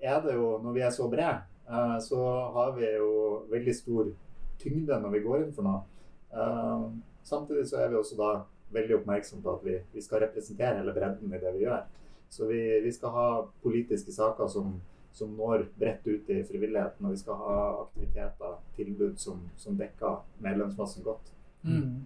er 0.00 0.24
det 0.24 0.38
jo, 0.38 0.48
når 0.64 0.78
vi 0.78 0.86
er 0.86 0.96
så 0.96 1.10
brede, 1.12 1.44
Eh, 1.68 1.98
så 1.98 2.40
har 2.54 2.72
vi 2.72 2.94
jo 2.94 3.42
veldig 3.50 3.74
stor 3.74 4.10
tyngde 4.58 4.98
når 5.02 5.14
vi 5.16 5.22
går 5.24 5.44
inn 5.44 5.54
for 5.54 5.66
noe. 5.66 5.82
Eh, 6.30 6.84
samtidig 7.26 7.66
så 7.70 7.80
er 7.82 7.90
vi 7.90 7.98
også 7.98 8.18
da 8.18 8.32
veldig 8.76 9.00
oppmerksom 9.00 9.42
på 9.42 9.56
at 9.56 9.64
vi, 9.66 9.78
vi 9.94 10.02
skal 10.02 10.22
representere 10.22 10.78
hele 10.78 10.94
bredden 10.94 11.32
i 11.32 11.40
det 11.42 11.54
vi 11.56 11.64
gjør. 11.64 11.82
Så 12.30 12.48
vi, 12.50 12.60
vi 12.84 12.92
skal 12.92 13.14
ha 13.14 13.28
politiske 13.62 14.12
saker 14.12 14.50
som, 14.52 14.74
som, 15.12 15.32
når 15.38 15.68
bredt 15.78 16.06
ut 16.06 16.30
i 16.32 16.42
frivilligheten, 16.48 17.06
og 17.06 17.14
vi 17.14 17.22
skal 17.22 17.40
ha 17.40 17.56
aktiviteter, 17.84 18.58
tilbud 18.76 19.16
som, 19.22 19.40
som 19.56 19.78
dekker 19.78 20.20
medlemsmassen 20.44 21.06
godt. 21.06 21.32
Mm. 21.62 22.04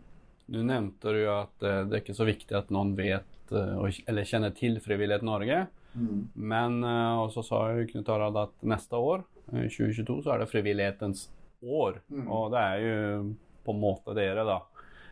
Du 0.50 0.62
nevnte 0.66 1.14
jo 1.14 1.34
at 1.34 1.66
eh, 1.66 1.82
det 1.86 1.96
er 1.96 2.04
ikke 2.04 2.18
så 2.18 2.28
viktig 2.28 2.56
at 2.58 2.72
noen 2.74 2.96
vet 2.98 3.26
eller 3.50 4.26
kjenner 4.28 4.52
til 4.54 4.76
Frivillighet 4.78 5.24
Norge. 5.26 5.64
Mm. 5.98 6.28
Men 6.38 6.84
og 6.86 7.32
så 7.34 7.42
sa 7.42 7.64
jo 7.74 7.88
Knut 7.88 8.06
Harald 8.12 8.36
at 8.38 8.52
neste 8.62 8.94
år 8.94 9.24
2022 9.50 10.18
eh, 10.18 10.22
så 10.24 10.34
er 10.34 10.42
det 10.42 10.50
frivillighetens 10.50 11.24
år. 11.62 12.00
Mm. 12.08 12.26
Og 12.28 12.50
det 12.54 12.60
er 12.60 12.84
jo 12.84 12.98
på 13.64 13.74
en 13.74 13.82
måte 13.82 14.14
dere, 14.16 14.44
da. 14.46 14.60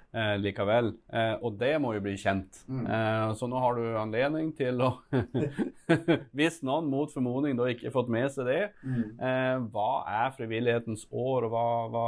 Eh, 0.08 0.34
likevel. 0.40 0.94
Eh, 1.12 1.34
og 1.44 1.58
det 1.60 1.74
må 1.84 1.90
jo 1.92 2.00
bli 2.00 2.14
kjent. 2.16 2.62
Mm. 2.64 2.86
Eh, 2.86 3.32
så 3.36 3.48
nå 3.50 3.60
har 3.60 3.76
du 3.76 3.82
anledning 4.00 4.54
til 4.56 4.80
å 4.80 4.94
Hvis 6.38 6.62
noen 6.64 6.88
mot 6.88 7.12
formodning 7.12 7.58
da 7.58 7.66
ikke 7.68 7.90
har 7.90 7.96
fått 7.98 8.08
med 8.12 8.30
seg 8.32 8.48
det, 8.48 8.62
mm. 8.80 9.02
Eh, 9.20 9.56
hva 9.74 9.90
er 10.24 10.32
frivillighetens 10.36 11.04
år, 11.12 11.44
og 11.48 11.52
hva, 11.52 11.66
hva 11.92 12.06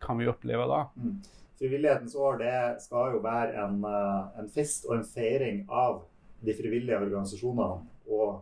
kan 0.00 0.20
vi 0.20 0.30
oppleve 0.32 0.64
da? 0.70 0.86
Mm. 0.96 1.18
Frivillighetens 1.60 2.16
år 2.16 2.40
det 2.40 2.56
skal 2.86 3.18
jo 3.18 3.20
være 3.26 3.66
en, 3.66 3.84
eh, 3.84 4.40
en 4.40 4.48
fest 4.54 4.88
og 4.88 4.96
en 4.96 5.06
feiring 5.06 5.66
av 5.68 6.00
de 6.42 6.56
frivillige 6.56 7.04
organisasjonene 7.04 8.16
og 8.16 8.40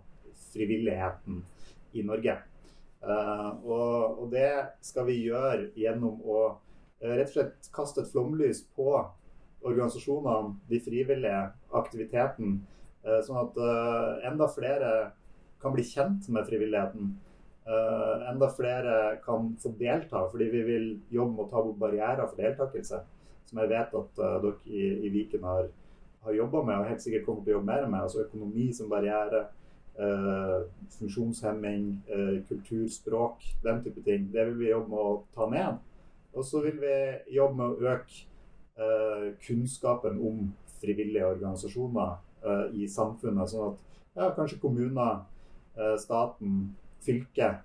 frivilligheten 0.53 1.43
i 1.99 2.07
Norge. 2.07 2.39
Uh, 3.01 3.57
og, 3.65 4.19
og, 4.21 4.27
det 4.33 4.51
skal 4.85 5.07
vi 5.09 5.23
gjøre 5.25 5.71
gjennom 5.79 6.19
å 6.21 6.41
rett 7.01 7.31
og 7.31 7.35
slett 7.35 7.71
kaste 7.75 8.03
et 8.03 8.11
flomlys 8.13 8.63
på 8.77 8.93
organisasjonene, 9.61 10.55
de 10.69 10.81
frivillige, 10.85 11.41
aktiviteten. 11.77 12.61
Uh, 13.05 13.19
sånn 13.25 13.41
at 13.41 13.59
enda 14.29 14.49
flere 14.53 14.93
kan 15.61 15.73
bli 15.75 15.85
kjent 15.85 16.29
med 16.33 16.49
frivilligheten. 16.49 17.19
enda 18.31 18.49
flere 18.51 19.21
kan 19.23 19.53
få 19.63 19.71
delta, 19.79 20.25
fordi 20.31 20.47
vi 20.51 20.63
vil 20.65 20.87
jobbe 21.13 21.35
med 21.37 21.43
å 21.45 21.51
ta 21.51 21.61
bort 21.63 21.79
barrierer 21.79 22.27
for 22.27 22.41
deltakelse. 22.41 23.03
Som 23.47 23.61
jeg 23.61 23.71
vet 23.71 23.95
at 23.95 24.17
dere 24.17 24.55
i, 24.65 24.87
i 25.07 25.11
Viken 25.13 25.45
har, 25.45 25.69
har 26.25 26.35
jobba 26.35 26.63
med 26.65 26.81
og 26.81 26.89
helt 26.89 27.05
sikkert 27.05 27.27
kommer 27.29 27.45
til 27.45 27.53
å 27.53 27.59
jobbe 27.59 27.71
mer 27.71 27.87
med. 27.87 28.01
Altså 28.01 28.25
økonomi 28.25 28.71
som 28.75 28.91
barriere 28.91 29.45
Uh, 30.01 30.63
funksjonshemming, 30.99 32.03
uh, 32.09 32.39
kulturspråk, 32.49 33.43
den 33.63 33.83
type 33.85 34.03
ting. 34.03 34.33
Det 34.33 34.47
vil 34.47 34.59
vi 34.59 34.71
jobbe 34.71 34.89
med 34.89 34.99
å 34.99 35.17
ta 35.35 35.49
ned. 35.51 35.81
Og 36.35 36.47
så 36.47 36.63
vil 36.65 36.79
vi 36.83 36.95
jobbe 37.37 37.59
med 37.59 37.73
å 37.73 37.95
øke 37.95 38.21
eh, 38.79 39.27
kunnskapen 39.47 40.21
om 40.23 40.51
frivillige 40.81 41.27
organisasjoner 41.29 42.19
i 42.73 42.87
samfunnet. 42.89 43.51
Sånn 43.53 43.67
at 43.67 43.81
ja, 44.17 44.29
kanskje 44.33 44.57
kommuner, 44.63 45.19
staten, 46.01 46.71
fylket 47.05 47.59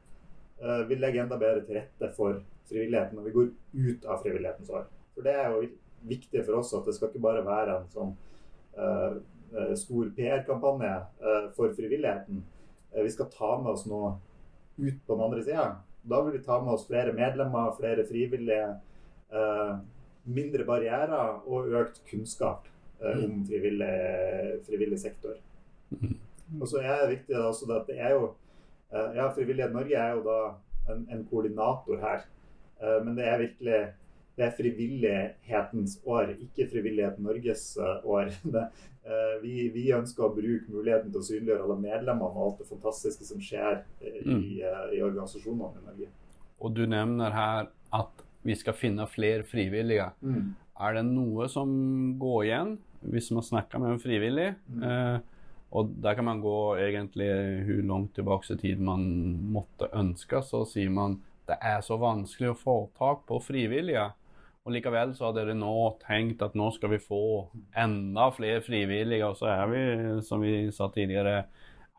vil 0.89 0.99
legge 0.99 1.21
enda 1.23 1.37
bedre 1.39 1.61
til 1.63 1.77
rette 1.77 2.09
for 2.17 2.41
frivilligheten 2.67 3.15
når 3.15 3.29
vi 3.29 3.33
går 3.37 3.47
ut 3.85 4.09
av 4.11 4.19
frivillighetens 4.19 4.73
år. 4.75 4.89
For 5.15 5.23
det 5.23 5.37
er 5.39 5.55
jo 5.55 5.69
viktig 6.11 6.43
for 6.43 6.59
oss 6.59 6.73
at 6.75 6.89
det 6.89 6.97
skal 6.97 7.07
ikke 7.07 7.23
bare 7.23 7.45
være 7.47 7.77
en 7.77 7.87
sånn 7.93 8.11
Eh, 9.55 9.75
stor 9.75 10.09
PR-kampanje 10.15 10.95
eh, 10.95 11.51
for 11.55 11.73
frivilligheten. 11.73 12.43
Eh, 12.91 13.03
vi 13.03 13.09
skal 13.09 13.29
ta 13.31 13.61
med 13.61 13.71
oss 13.71 13.85
noe 13.85 14.17
ut 14.77 14.97
på 15.07 15.15
den 15.15 15.23
andre 15.23 15.43
sida. 15.43 15.67
Da 16.09 16.21
vil 16.21 16.37
vi 16.37 16.43
ta 16.45 16.59
med 16.61 16.75
oss 16.75 16.85
flere 16.87 17.13
medlemmer, 17.13 17.73
flere 17.79 18.05
frivillige, 18.05 18.67
mindre 20.25 20.65
barrierer 20.65 21.41
og 21.49 21.73
økt 21.81 22.01
kunnskap 22.09 22.67
om 23.01 23.41
frivillig, 23.47 23.95
frivillig 24.67 24.99
sektor. 25.01 25.35
Mm. 25.89 26.15
Og 26.61 26.67
så 26.69 26.81
er 26.81 27.01
det 27.01 27.11
viktig 27.15 27.37
også 27.41 27.69
at 27.73 27.89
det 27.89 27.97
er 27.99 28.13
jo 28.13 28.29
ja, 28.93 29.27
Frivillighet 29.33 29.73
Norge 29.73 29.97
er 29.97 30.13
jo 30.13 30.21
da 30.23 30.39
en, 30.93 31.07
en 31.11 31.23
koordinator 31.29 31.97
her. 31.99 32.25
Men 33.03 33.17
det 33.17 33.25
er 33.27 33.41
virkelig 33.41 33.79
det 34.35 34.43
er 34.43 34.55
frivillighetens 34.57 35.99
år, 36.03 36.33
ikke 36.43 36.67
Frivillighet 36.71 37.21
Norges 37.23 37.73
år. 38.03 38.33
Eh, 39.05 39.33
vi, 39.37 39.67
vi, 39.69 39.83
ønsker 39.93 40.23
å 40.25 40.31
bruke 40.33 40.65
muligheten 40.73 41.11
til 41.13 41.19
å 41.19 41.25
synliggjøre 41.27 41.61
alle 41.67 41.75
medlemmene 41.77 42.25
og 42.25 42.39
alt 42.41 42.63
det 42.63 42.65
fantastiske 42.71 43.27
som 43.27 43.37
skjer 43.37 43.83
eh, 44.01 44.15
i, 44.23 44.23
mm. 44.25 44.39
Eh, 44.65 44.79
i 44.97 45.01
organisasjonene 45.05 45.77
i 45.77 45.83
Norge. 45.85 46.07
Og 46.57 46.73
du 46.73 46.81
nevner 46.89 47.35
her 47.35 47.67
at 47.93 48.23
vi 48.41 48.55
skal 48.57 48.73
finne 48.73 49.05
flere 49.05 49.45
frivillige. 49.45 50.07
Mm. 50.25 50.55
Er 50.81 50.97
det 50.97 51.05
noe 51.11 51.45
som 51.53 51.69
går 52.17 52.39
igjen 52.47 52.73
hvis 53.05 53.29
man 53.37 53.45
snakker 53.45 53.83
med 53.83 53.93
en 53.93 54.01
frivillig? 54.01 54.49
Mm. 54.73 54.89
Eh, 54.89 55.53
og 55.77 55.93
der 56.01 56.17
kan 56.17 56.25
man 56.31 56.41
gå 56.41 56.57
egentlig 56.81 57.29
hvor 57.69 57.87
langt 57.93 58.17
tilbake 58.17 58.57
i 58.57 58.61
tid 58.65 58.81
man 58.89 59.05
måtte 59.53 59.93
ønske. 59.93 60.41
Så 60.41 60.65
sier 60.73 60.89
man 60.89 61.19
det 61.45 61.61
er 61.61 61.81
så 61.85 61.97
vanskelig 62.01 62.55
å 62.55 62.57
få 62.57 62.77
tak 62.97 63.27
på 63.29 63.37
frivillige. 63.43 64.09
Og 64.65 64.73
likevel 64.73 65.13
så 65.13 65.27
har 65.27 65.35
dere 65.37 65.53
nå 65.53 65.75
tenkt 66.01 66.41
at 66.41 66.55
nå 66.57 66.71
skal 66.73 66.95
vi 66.95 67.01
få 67.01 67.21
enda 67.77 68.31
flere 68.33 68.63
frivillige. 68.65 69.27
Og 69.27 69.37
så 69.37 69.51
er 69.53 69.67
vi, 69.69 69.81
som 70.25 70.41
vi 70.41 70.55
sa 70.73 70.87
tidligere, 70.93 71.43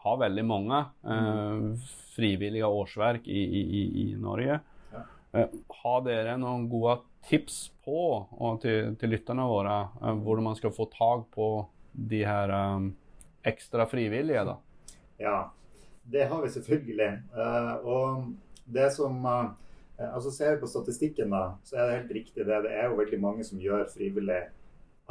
har 0.06 0.18
veldig 0.18 0.44
mange 0.46 0.80
eh, 1.06 1.86
frivillige 2.16 2.66
årsverk 2.66 3.28
i, 3.30 3.42
i, 3.60 3.84
i 4.02 4.06
Norge. 4.18 4.58
Ja. 4.92 5.04
Eh, 5.32 5.54
har 5.82 6.02
dere 6.06 6.34
noen 6.42 6.66
gode 6.70 6.98
tips 7.26 7.68
på, 7.86 8.00
og 8.26 8.60
til, 8.62 8.96
til 8.98 9.14
lytterne 9.14 9.46
våre, 9.46 9.78
eh, 10.02 10.18
hvordan 10.26 10.50
man 10.50 10.58
skal 10.58 10.74
få 10.74 10.88
tak 10.90 11.26
på 11.34 11.50
de 11.96 12.24
her 12.26 12.50
um, 12.50 12.90
ekstra 13.46 13.86
frivillige? 13.88 14.42
da? 14.46 14.56
Ja, 15.22 15.36
det 16.02 16.26
har 16.30 16.42
vi 16.42 16.50
selvfølgelig. 16.54 17.12
Uh, 17.30 17.74
og 17.86 18.26
det 18.66 18.90
som 18.94 19.22
uh, 19.22 19.54
altså 19.98 20.30
Ser 20.30 20.54
vi 20.54 20.60
på 20.60 20.68
statistikken, 20.70 21.30
da, 21.32 21.56
så 21.64 21.78
er 21.78 21.86
det 21.86 21.98
helt 22.00 22.16
riktig 22.18 22.46
det. 22.46 22.62
Det 22.66 22.72
er 22.76 22.90
jo 22.90 22.98
veldig 23.00 23.20
mange 23.22 23.44
som 23.48 23.60
gjør 23.60 23.86
frivillig 23.92 24.42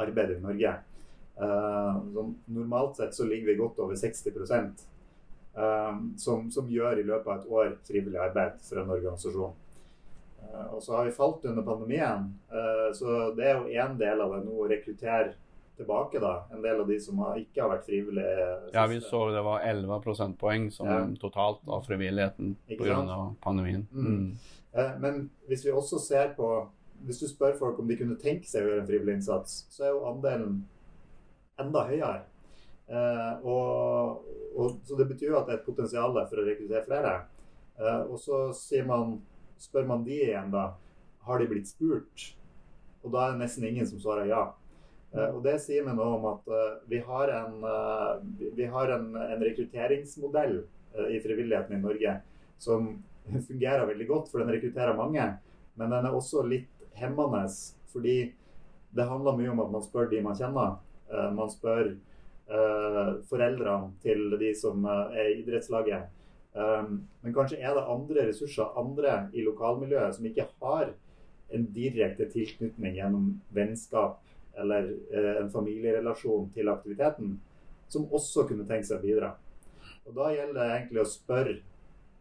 arbeid 0.02 0.36
i 0.36 0.42
Norge. 0.42 0.74
Uh, 1.36 1.98
normalt 2.48 2.96
sett 2.96 3.14
så 3.14 3.26
ligger 3.28 3.50
vi 3.50 3.58
godt 3.58 3.78
over 3.84 3.96
60 3.96 4.30
uh, 4.32 5.96
som, 6.16 6.50
som, 6.50 6.68
gjør 6.68 7.00
i 7.00 7.04
løpet 7.04 7.28
av 7.28 7.40
et 7.40 7.50
år 7.52 7.74
frivillig 7.84 8.20
arbeid 8.20 8.62
for 8.64 8.80
en 8.80 8.92
organisasjon. 8.94 9.56
Uh, 10.46 10.66
og 10.76 10.80
så 10.82 10.96
har 10.96 11.08
vi 11.08 11.16
falt 11.16 11.44
under 11.44 11.66
pandemien, 11.66 12.30
så 12.94 13.32
det 13.36 13.50
er 13.50 13.58
jo 13.58 13.82
én 13.82 13.98
del 13.98 14.22
av 14.22 14.32
det 14.32 14.44
nå 14.46 14.54
å 14.62 14.68
rekruttere 14.70 15.34
tilbake, 15.76 16.20
da. 16.22 16.46
En 16.52 16.62
del 16.62 16.80
av 16.80 16.88
de 16.88 16.96
som 17.00 17.18
har, 17.20 17.36
ikke 17.36 17.62
har 17.62 17.72
vært 17.74 17.84
frivillige. 17.84 18.44
Ja, 18.72 18.86
vi 18.88 19.00
så 19.04 19.26
det 19.34 19.42
var 19.44 19.64
11 19.66 20.00
prosentpoeng 20.04 20.70
som 20.72 20.88
ja. 20.88 21.02
totalt 21.20 21.60
av 21.68 21.84
frivilligheten 21.84 22.54
pga. 22.70 23.34
pandemien. 23.44 23.86
Mm. 23.92 24.06
Mm. 24.06 24.30
Eh, 24.76 24.96
men 25.00 25.26
hvis 25.48 25.64
vi 25.66 25.72
også 25.72 26.00
ser 26.02 26.34
på 26.36 26.48
Hvis 27.06 27.18
du 27.20 27.26
spør 27.28 27.58
folk 27.58 27.78
om 27.78 27.88
de 27.88 27.96
kunne 27.98 28.16
tenke 28.16 28.48
seg 28.48 28.64
å 28.64 28.70
gjøre 28.70 28.80
en 28.80 28.86
frivillig 28.88 29.14
innsats, 29.18 29.66
så 29.68 29.82
er 29.84 29.90
jo 29.92 30.06
andelen 30.08 30.62
enda 31.60 31.82
høyere. 31.90 32.22
Eh, 32.88 33.44
og, 33.44 34.22
og, 34.56 34.78
så 34.88 34.96
det 34.96 35.04
betyr 35.10 35.28
jo 35.28 35.36
at 35.36 35.44
det 35.44 35.52
er 35.52 35.58
et 35.60 35.66
potensial 35.66 36.16
for 36.16 36.40
å 36.40 36.46
rekruttere 36.46 36.86
flere. 36.86 37.10
Uh, 37.76 38.08
og 38.08 38.16
så 38.16 38.38
man, 38.88 39.18
spør 39.60 39.84
man 39.90 40.06
de 40.06 40.16
igjen, 40.24 40.48
da. 40.54 40.70
Har 41.28 41.42
de 41.42 41.50
blitt 41.50 41.68
spurt? 41.68 42.30
Og 43.04 43.12
da 43.12 43.26
er 43.26 43.36
det 43.36 43.42
nesten 43.42 43.68
ingen 43.68 43.90
som 43.90 44.00
svarer 44.00 44.30
ja. 44.30 44.46
Og 45.12 45.42
det 45.44 45.58
sier 45.60 45.84
meg 45.84 45.98
noe 46.00 46.16
om 46.16 46.24
at 46.32 46.48
vi 46.88 47.02
har 47.04 47.34
en, 47.36 47.60
vi 48.56 48.70
har 48.72 48.94
en, 48.96 49.10
en 49.20 49.44
rekrutteringsmodell 49.44 50.58
i 51.12 51.20
frivilligheten 51.20 51.76
i 51.76 51.82
Norge 51.84 52.16
som 52.58 52.88
fungerer 53.46 53.86
veldig 53.88 54.08
godt, 54.08 54.30
for 54.30 54.42
den 54.42 54.52
rekrutterer 54.54 54.96
mange. 54.96 55.24
Men 55.76 55.92
den 55.92 56.08
er 56.08 56.14
også 56.14 56.44
litt 56.46 56.70
hemmende, 56.96 57.44
fordi 57.92 58.18
det 58.96 59.08
handler 59.08 59.36
mye 59.36 59.52
om 59.52 59.62
at 59.64 59.72
man 59.74 59.84
spør 59.84 60.08
de 60.10 60.22
man 60.24 60.36
kjenner. 60.38 60.76
man 61.36 61.50
spør 61.50 61.92
uh, 62.50 63.16
foreldrene 63.30 63.92
til 64.02 64.36
de 64.40 64.52
som 64.58 64.84
uh, 64.86 65.14
er 65.14 65.32
i 65.32 65.40
idrettslaget. 65.42 66.12
Um, 66.56 67.02
men 67.22 67.34
kanskje 67.36 67.60
er 67.60 67.74
det 67.76 67.88
andre 67.92 68.28
ressurser, 68.30 68.72
andre 68.80 69.26
i 69.36 69.44
lokalmiljøet, 69.44 70.16
som 70.16 70.28
ikke 70.28 70.48
har 70.62 70.94
en 71.54 71.66
direkte 71.74 72.28
tilknytning 72.32 72.96
gjennom 72.96 73.34
vennskap 73.54 74.22
eller 74.56 74.88
uh, 75.12 75.32
en 75.42 75.52
familierelasjon 75.52 76.50
til 76.54 76.72
aktiviteten, 76.72 77.36
som 77.92 78.08
også 78.10 78.46
kunne 78.48 78.66
tenkt 78.68 78.88
seg 78.88 79.00
å 79.00 79.04
bidra. 79.04 79.34
Og 80.06 80.14
Da 80.16 80.30
gjelder 80.32 80.60
det 80.60 80.70
egentlig 80.70 81.02
å 81.02 81.10
spørre 81.10 81.58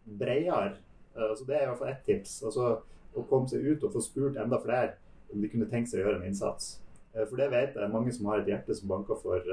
bredere. 0.05 0.75
Altså 1.15 1.47
det 1.47 1.55
er 1.55 1.65
i 1.65 1.69
hvert 1.71 1.81
fall 1.81 1.93
ett 1.93 2.05
tips. 2.07 2.37
altså 2.43 2.69
Å 3.15 3.23
komme 3.29 3.47
seg 3.47 3.63
ut 3.63 3.83
og 3.87 3.93
få 3.95 4.03
spurt 4.03 4.39
enda 4.41 4.59
flere 4.63 4.95
om 5.33 5.41
de 5.41 5.49
kunne 5.51 5.69
tenkt 5.71 5.91
seg 5.91 6.01
å 6.01 6.05
gjøre 6.05 6.21
en 6.21 6.29
innsats. 6.29 6.75
For 7.15 7.39
det 7.39 7.47
vet 7.53 7.77
jeg 7.79 7.91
mange 7.93 8.11
som 8.13 8.27
har 8.29 8.41
et 8.41 8.49
hjerte 8.51 8.75
som 8.75 8.91
banker 8.91 9.19
for 9.21 9.51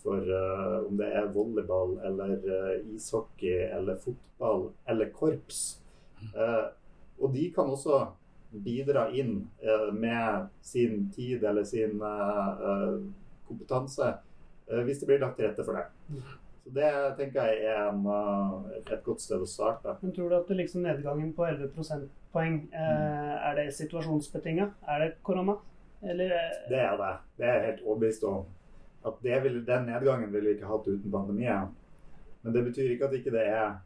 for 0.00 0.24
uh, 0.32 0.78
om 0.88 0.96
det 0.96 1.10
er 1.12 1.26
volleyball 1.34 1.98
eller 2.08 2.38
ishockey 2.94 3.66
eller 3.66 3.98
fotball 4.00 4.70
eller 4.88 5.10
korps. 5.12 5.80
Og 7.20 7.34
de 7.34 7.50
kan 7.52 7.68
også 7.68 7.98
bidra 8.64 9.10
inn 9.12 9.42
med 9.92 10.48
sin 10.64 11.10
tid 11.12 11.44
eller 11.44 11.68
sin 11.68 12.00
kompetanse 13.48 14.08
hvis 14.86 15.02
det 15.02 15.08
blir 15.10 15.20
lagt 15.22 15.36
til 15.38 15.48
rette 15.50 15.66
for 15.66 15.76
det. 15.76 15.84
Så 16.64 16.70
Det 16.76 16.92
tenker 17.18 17.48
jeg 17.48 17.64
er 17.72 17.88
en, 17.88 18.04
et 18.76 19.04
godt 19.04 19.22
sted 19.24 19.40
å 19.40 19.48
starte. 19.48 19.96
Men 20.02 20.12
Tror 20.16 20.30
du 20.30 20.36
at 20.36 20.52
liksom 20.54 20.84
nedgangen 20.84 21.32
på 21.34 21.46
11 21.48 21.72
prosentpoeng, 21.74 22.62
er 22.76 23.56
det 23.56 23.70
situasjonsbetinga? 23.78 24.70
Er 24.86 25.04
det 25.04 25.10
korona? 25.26 25.56
Eller? 26.02 26.32
Det 26.68 26.80
er 26.80 26.96
det. 27.00 27.12
Det 27.36 27.46
er 27.46 27.56
jeg 27.56 27.66
helt 27.70 27.86
overbevist 27.86 28.24
om 28.28 28.44
at 29.04 29.22
vil, 29.22 29.66
den 29.66 29.86
nedgangen 29.88 30.32
ville 30.32 30.50
vi 30.50 30.56
ikke 30.58 30.68
hatt 30.68 30.88
uten 30.88 31.12
pandemien. 31.12 31.70
Men 32.42 32.54
det 32.56 32.64
betyr 32.68 32.94
ikke 32.94 33.08
at 33.08 33.16
ikke 33.16 33.32
det 33.34 33.46
er 33.48 33.78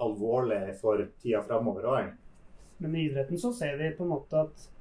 alvorlig 0.00 0.74
for 0.80 1.02
tida 1.22 1.42
framover 1.46 1.88
òg. 1.90 2.12
Men 2.80 2.94
i 2.96 3.06
idretten 3.08 3.38
så 3.38 3.52
ser 3.52 3.76
vi 3.78 3.90
på 3.96 4.06
en 4.06 4.14
måte 4.14 4.44
at 4.46 4.62
eh, 4.64 4.79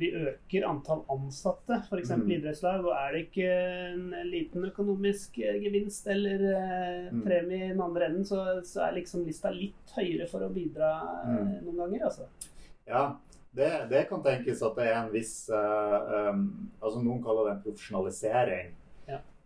vi 0.00 0.08
øker 0.16 0.64
antall 0.64 1.02
ansatte, 1.12 1.76
f.eks. 1.84 2.14
Mm. 2.16 2.30
idrettslag. 2.38 2.84
Og 2.86 2.94
er 2.96 3.12
det 3.12 3.20
ikke 3.26 3.50
en 3.90 4.06
liten 4.30 4.64
økonomisk 4.64 5.36
eh, 5.42 5.58
gevinst 5.60 6.08
eller 6.08 6.46
eh, 6.54 7.10
mm. 7.12 7.20
premie 7.26 7.66
i 7.66 7.72
den 7.74 7.82
andre 7.84 8.08
enden, 8.08 8.24
så, 8.24 8.40
så, 8.64 8.86
er 8.86 8.96
liksom 9.00 9.26
lista 9.28 9.52
litt 9.52 9.92
høyere 9.98 10.28
for 10.30 10.46
å 10.46 10.52
bidra 10.54 10.94
eh, 11.24 11.34
mm. 11.34 11.52
noen 11.66 11.82
ganger, 11.82 12.06
altså. 12.08 12.30
Ja, 12.88 13.04
det, 13.54 13.68
det, 13.92 14.06
kan 14.08 14.24
tenkes 14.24 14.64
at 14.64 14.80
det 14.80 14.88
er 14.90 14.96
en 14.98 15.12
viss 15.12 15.34
uh, 15.52 16.32
um, 16.32 16.48
altså 16.82 17.04
Noen 17.04 17.20
kaller 17.24 17.46
det 17.46 17.52
en 17.54 17.62
profesjonalisering 17.68 18.72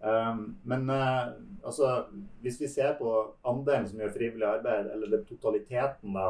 Um, 0.01 0.57
men 0.63 0.91
uh, 0.91 1.35
altså, 1.65 2.05
hvis 2.41 2.61
vi 2.61 2.69
ser 2.71 2.93
på 3.01 3.11
andelen 3.47 3.89
som 3.89 3.99
gjør 3.99 4.13
frivillig 4.15 4.47
arbeid, 4.47 4.93
eller 4.95 5.25
totaliteten 5.27 6.15
da, 6.15 6.29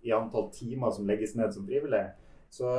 i 0.00 0.14
antall 0.16 0.48
timer 0.54 0.94
som 0.96 1.08
legges 1.08 1.34
ned 1.36 1.52
som 1.52 1.66
frivillig, 1.68 2.06
så 2.50 2.70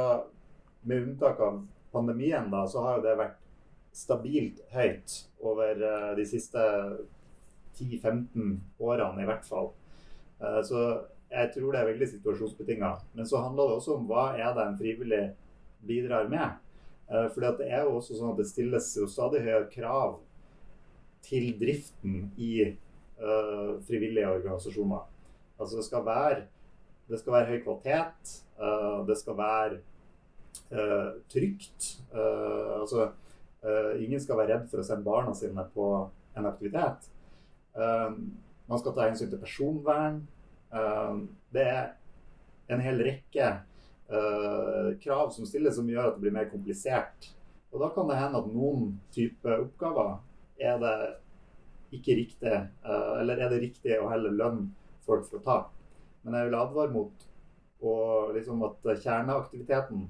med 0.81 1.05
unntak 1.05 1.39
av 1.39 1.61
pandemien, 1.91 2.49
da, 2.51 2.65
så 2.67 2.83
har 2.85 2.97
jo 2.97 3.05
det 3.05 3.17
vært 3.19 3.39
stabilt 3.95 4.61
høyt 4.71 5.15
over 5.43 5.81
uh, 5.83 6.11
de 6.17 6.25
siste 6.27 6.61
10-15 7.79 8.57
årene 8.79 9.23
i 9.23 9.27
hvert 9.27 9.47
fall. 9.47 9.71
Uh, 10.41 10.61
så 10.65 10.83
jeg 11.31 11.51
tror 11.55 11.71
det 11.71 11.81
er 11.81 11.91
veldig 11.91 12.09
situasjonsbetinga. 12.11 12.91
Men 13.15 13.27
så 13.27 13.43
handler 13.43 13.69
det 13.69 13.77
også 13.79 13.95
om 13.95 14.07
hva 14.09 14.25
er 14.35 14.51
det 14.55 14.65
en 14.65 14.77
frivillig 14.79 15.23
bidrar 15.87 16.27
med. 16.31 16.59
Eh, 17.11 17.27
fordi 17.33 17.51
det 17.59 17.69
er 17.71 17.85
jo 17.85 17.97
også 17.99 18.17
sånn 18.17 18.33
at 18.33 18.41
det 18.41 18.49
stilles 18.49 18.89
jo 18.99 19.07
stadig 19.09 19.43
høyere 19.45 19.69
krav 19.71 20.19
til 21.21 21.51
driften 21.59 22.31
i 22.41 22.53
uh, 23.21 23.77
frivillige 23.85 24.29
organisasjoner. 24.31 25.03
Altså 25.59 25.77
det 25.77 25.85
skal 25.85 26.05
være, 26.07 26.39
det 27.11 27.19
skal 27.19 27.35
være 27.35 27.49
høy 27.51 27.63
kvalitet, 27.65 28.35
uh, 28.61 29.01
det 29.07 29.17
skal 29.19 29.37
være 29.39 29.79
uh, 30.71 31.09
trygt. 31.31 31.97
altså 32.11 33.11
ingen 34.01 34.17
skal 34.19 34.39
være 34.39 34.55
redd 34.55 34.63
for 34.71 34.81
å 34.81 34.83
sende 34.83 35.05
barna 35.05 35.35
sine 35.37 35.61
på 35.75 35.87
en 36.33 36.47
aktivitet. 36.49 37.03
man 37.77 38.79
skal 38.81 38.95
ta 38.95 39.03
hensyn 39.05 39.29
til 39.29 39.37
personvern. 39.37 40.23
det 41.53 41.65
er 41.67 41.91
en 42.73 42.81
hel 42.81 43.03
rekke 43.05 43.51
krav 45.03 45.29
som 45.29 45.45
stilles 45.45 45.75
som 45.77 45.87
gjør 45.87 46.09
at 46.09 46.17
det 46.17 46.23
blir 46.23 46.33
mer 46.33 46.49
komplisert. 46.49 47.29
Og 47.71 47.79
Da 47.79 47.91
kan 47.93 48.09
det 48.09 48.17
hende 48.17 48.41
at 48.41 48.49
noen 48.49 48.99
type 49.13 49.59
oppgaver 49.59 50.17
er 50.59 50.81
det 50.81 50.97
ikke 51.91 52.17
riktig, 52.17 52.57
eller 53.21 53.37
er 53.37 53.53
det 53.53 53.61
riktig 53.61 53.99
å 53.99 54.09
heller 54.09 54.33
lønne 54.41 54.71
folk 55.05 55.29
for 55.29 55.37
å 55.37 55.45
ta. 55.45 55.59
Men 56.21 56.37
jeg 56.37 56.49
vil 56.49 56.57
advare 56.59 56.93
mot 56.93 57.27
og 57.81 58.35
liksom 58.35 58.61
at 58.67 58.83
kjerneaktiviteten 59.01 60.03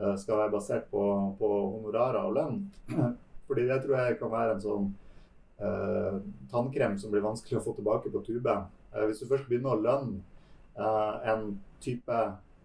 uh, 0.00 0.14
skal 0.16 0.38
være 0.40 0.52
basert 0.54 0.86
på, 0.90 1.02
på, 1.38 1.50
honorarer 1.76 2.22
og 2.24 2.36
lønn. 2.38 2.62
Fordi 3.48 3.66
det 3.68 3.82
tror 3.82 3.98
jeg 3.98 4.18
kan 4.20 4.32
være 4.32 4.52
en 4.54 4.60
sånn 4.62 4.84
eh, 5.60 6.14
tannkrem 6.48 6.94
som 6.96 7.10
blir 7.12 7.24
vanskelig 7.24 7.58
å 7.58 7.64
få 7.66 7.74
tilbake 7.76 8.08
på 8.14 8.22
tube. 8.24 8.54
Eh, 8.94 9.02
hvis 9.10 9.20
du 9.20 9.26
først 9.28 9.48
begynner 9.50 9.74
å 9.74 9.82
lønne 9.82 10.22
en 11.28 11.42
type 11.82 12.20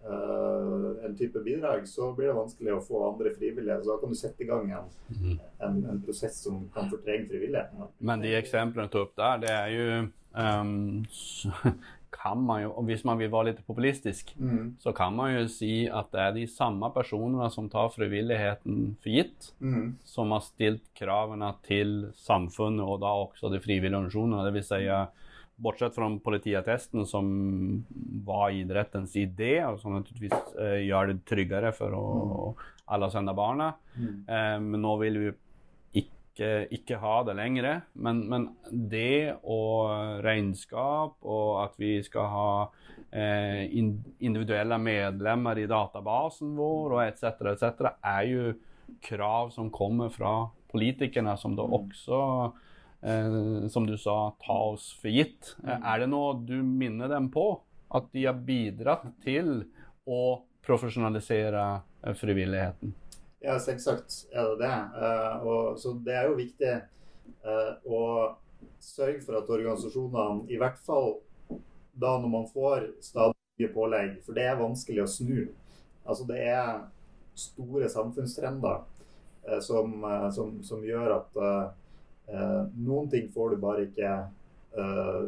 uh, 0.07 1.05
en 1.05 1.15
type 1.17 1.39
bidrag, 1.43 1.87
så 1.87 2.13
blir 2.15 2.29
det 2.29 2.37
vanskelig 2.37 2.73
å 2.77 2.83
få 2.83 3.01
andre 3.09 3.33
frivillige. 3.35 3.81
Så 3.83 3.91
da 3.91 3.97
kan 4.01 4.13
du 4.13 4.19
sette 4.19 4.45
i 4.45 4.47
gang 4.47 4.71
en, 4.71 4.87
mhm. 5.11 5.39
en, 5.65 5.81
en 5.91 6.01
prosess 6.05 6.39
som 6.45 6.61
kan 6.75 6.89
fortrenge 6.91 7.27
frivilligheten. 7.31 7.89
Men 7.99 8.23
de 8.23 8.35
eksemplene 8.37 8.87
du 8.87 8.95
tar 8.95 9.07
opp 9.07 9.15
der, 9.19 9.43
det 9.43 9.53
er 9.57 9.73
jo 9.75 9.87
um, 10.37 11.03
kan 12.17 12.41
man 12.43 12.63
jo, 12.63 12.71
og 12.79 12.87
Hvis 12.89 13.03
man 13.05 13.19
vil 13.19 13.31
være 13.31 13.51
litt 13.51 13.61
populistisk, 13.67 14.33
mm. 14.39 14.77
så 14.81 14.93
kan 14.95 15.15
man 15.15 15.33
jo 15.35 15.45
si 15.51 15.87
at 15.87 16.09
det 16.13 16.23
er 16.23 16.33
de 16.35 16.45
samme 16.49 16.89
personene 16.95 17.49
som 17.53 17.69
tar 17.69 17.91
frivilligheten 17.93 18.97
for 19.03 19.13
gitt, 19.13 19.51
mm. 19.59 19.97
som 20.07 20.33
har 20.35 20.43
stilt 20.45 20.85
kravene 20.97 21.51
til 21.67 22.11
samfunnet 22.17 22.85
og 22.85 23.01
da 23.05 23.13
også 23.27 23.51
de 23.53 23.61
frivillige 23.63 23.99
organisasjonene. 23.99 24.45
Dvs. 24.49 24.73
Si, 24.73 25.23
Bortsett 25.57 25.95
fra 25.95 26.05
politiattesten, 26.21 27.05
som 27.09 27.29
var 28.25 28.51
idrettens 28.53 29.15
idé, 29.17 29.55
og 29.65 29.79
som 29.81 29.95
naturligvis 29.95 30.51
eh, 30.61 30.83
gjør 30.85 31.09
det 31.09 31.23
tryggere 31.25 31.71
for 31.73 31.95
å, 31.97 32.03
mm. 32.53 32.67
alle 32.93 33.09
å 33.09 33.13
sende 33.13 33.33
barna. 33.37 33.71
Mm. 33.95 34.11
Eh, 34.29 34.57
men 34.61 34.85
nå 34.85 34.93
vil 35.01 35.17
vi 35.23 35.31
ikke, 36.37 36.67
ikke 36.77 36.99
ha 37.01 37.15
det 37.25 37.35
lenger. 37.37 37.81
Men, 37.93 38.21
men, 38.29 38.47
det 38.69 39.37
og 39.41 40.21
regnskap 40.23 41.17
og 41.25 41.63
at 41.63 41.77
vi 41.81 41.97
skal 42.05 42.29
ha 42.31 42.51
eh, 43.11 43.65
individuelle 43.73 44.77
medlemmer 44.81 45.57
i 45.57 45.67
databasen 45.69 46.53
vår 46.57 46.97
og 46.97 47.03
etc., 47.07 47.41
etc., 47.53 47.91
er 48.03 48.23
jo 48.29 48.53
krav 49.03 49.51
som 49.55 49.71
kommer 49.73 50.09
fra 50.13 50.47
politikerne, 50.71 51.35
som 51.37 51.55
da 51.57 51.63
også 51.63 52.21
eh, 53.01 53.67
som 53.73 53.87
du 53.87 53.97
sa, 53.97 54.35
ta 54.43 54.59
oss 54.73 54.91
for 55.01 55.13
gitt. 55.13 55.55
Eh. 55.65 55.73
Er 55.77 56.03
det 56.03 56.11
noe 56.11 56.37
du 56.45 56.59
minner 56.61 57.09
dem 57.11 57.31
på? 57.33 57.49
At 57.87 58.11
de 58.11 58.27
har 58.27 58.37
bidratt 58.45 59.07
til 59.23 59.63
å 60.07 60.21
profesjonalisere 60.67 61.67
eh, 62.03 62.15
frivilligheten? 62.17 62.95
Ja, 63.43 63.57
selvsagt 63.61 64.23
er 64.33 64.51
det 64.51 64.59
det. 64.63 64.75
Uh, 64.97 65.45
og, 65.45 65.79
så 65.79 65.93
det 66.05 66.15
er 66.17 66.27
jo 66.29 66.37
viktig 66.39 66.73
uh, 67.45 67.73
å 67.85 68.01
sørge 68.81 69.21
for 69.25 69.37
at 69.39 69.49
organisasjonene, 69.53 70.47
i 70.49 70.59
hvert 70.59 70.79
fall 70.85 71.19
da 71.97 72.15
når 72.21 72.29
man 72.33 72.47
får 72.49 72.91
stadig 73.01 73.37
nye 73.61 73.73
pålegg, 73.73 74.19
for 74.25 74.37
det 74.37 74.45
er 74.45 74.59
vanskelig 74.59 75.03
å 75.03 75.09
snu. 75.09 75.47
Altså 76.07 76.25
det 76.29 76.39
er 76.45 76.85
store 77.37 77.89
samfunnstrender 77.93 78.81
uh, 78.81 79.59
som, 79.61 79.99
som, 80.33 80.57
som, 80.65 80.85
gjør 80.85 81.19
at 81.19 81.43
Eh, 82.27 82.63
noen 82.83 83.07
ting 83.09 83.29
får 83.31 83.53
du 83.53 83.61
bare 83.63 83.85
ikke 83.87 84.07
eh, 84.75 85.27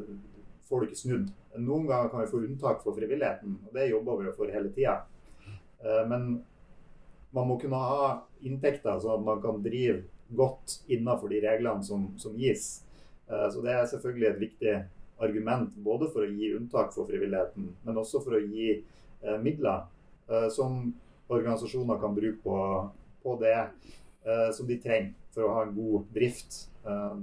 får 0.68 0.82
du 0.82 0.90
ikke 0.90 1.00
snudd. 1.00 1.30
Noen 1.60 1.88
ganger 1.88 2.12
kan 2.12 2.24
vi 2.24 2.32
få 2.32 2.42
unntak 2.44 2.84
for 2.84 2.98
frivilligheten, 2.98 3.56
og 3.66 3.76
det 3.76 3.88
jobber 3.90 4.20
vi 4.20 4.28
jo 4.28 4.36
for 4.36 4.52
hele 4.54 4.72
tida. 4.76 4.98
Eh, 5.40 6.04
men 6.12 6.42
man 7.36 7.48
må 7.50 7.58
kunne 7.62 7.80
ha 7.80 8.12
inntekter 8.46 9.00
så 9.02 9.18
man 9.22 9.42
kan 9.44 9.62
drive 9.64 10.04
godt 10.30 10.80
innenfor 10.88 11.32
de 11.32 11.42
reglene 11.44 11.84
som, 11.86 12.08
som 12.18 12.38
gis. 12.38 12.82
Så 13.26 13.62
det 13.62 13.74
er 13.74 13.90
selvfølgelig 13.90 14.28
et 14.30 14.42
viktig 14.42 14.74
argument 15.22 15.74
både 15.86 16.10
for 16.14 16.26
å 16.26 16.32
gi 16.32 16.54
unntak 16.58 16.94
for 16.96 17.10
frivilligheten, 17.10 17.68
men 17.86 17.98
også 17.98 18.22
for 18.24 18.38
å 18.38 18.42
gi 18.42 18.80
midler 19.42 19.86
som 20.54 20.80
organisasjoner 21.30 22.00
kan 22.02 22.16
bruke 22.18 22.42
på, 22.46 22.58
på 23.26 23.36
det 23.42 23.58
som 24.56 24.70
de 24.70 24.78
trenger 24.82 25.14
for 25.34 25.46
å 25.46 25.54
ha 25.58 25.66
en 25.66 25.76
god 25.78 26.08
drift. 26.14 26.62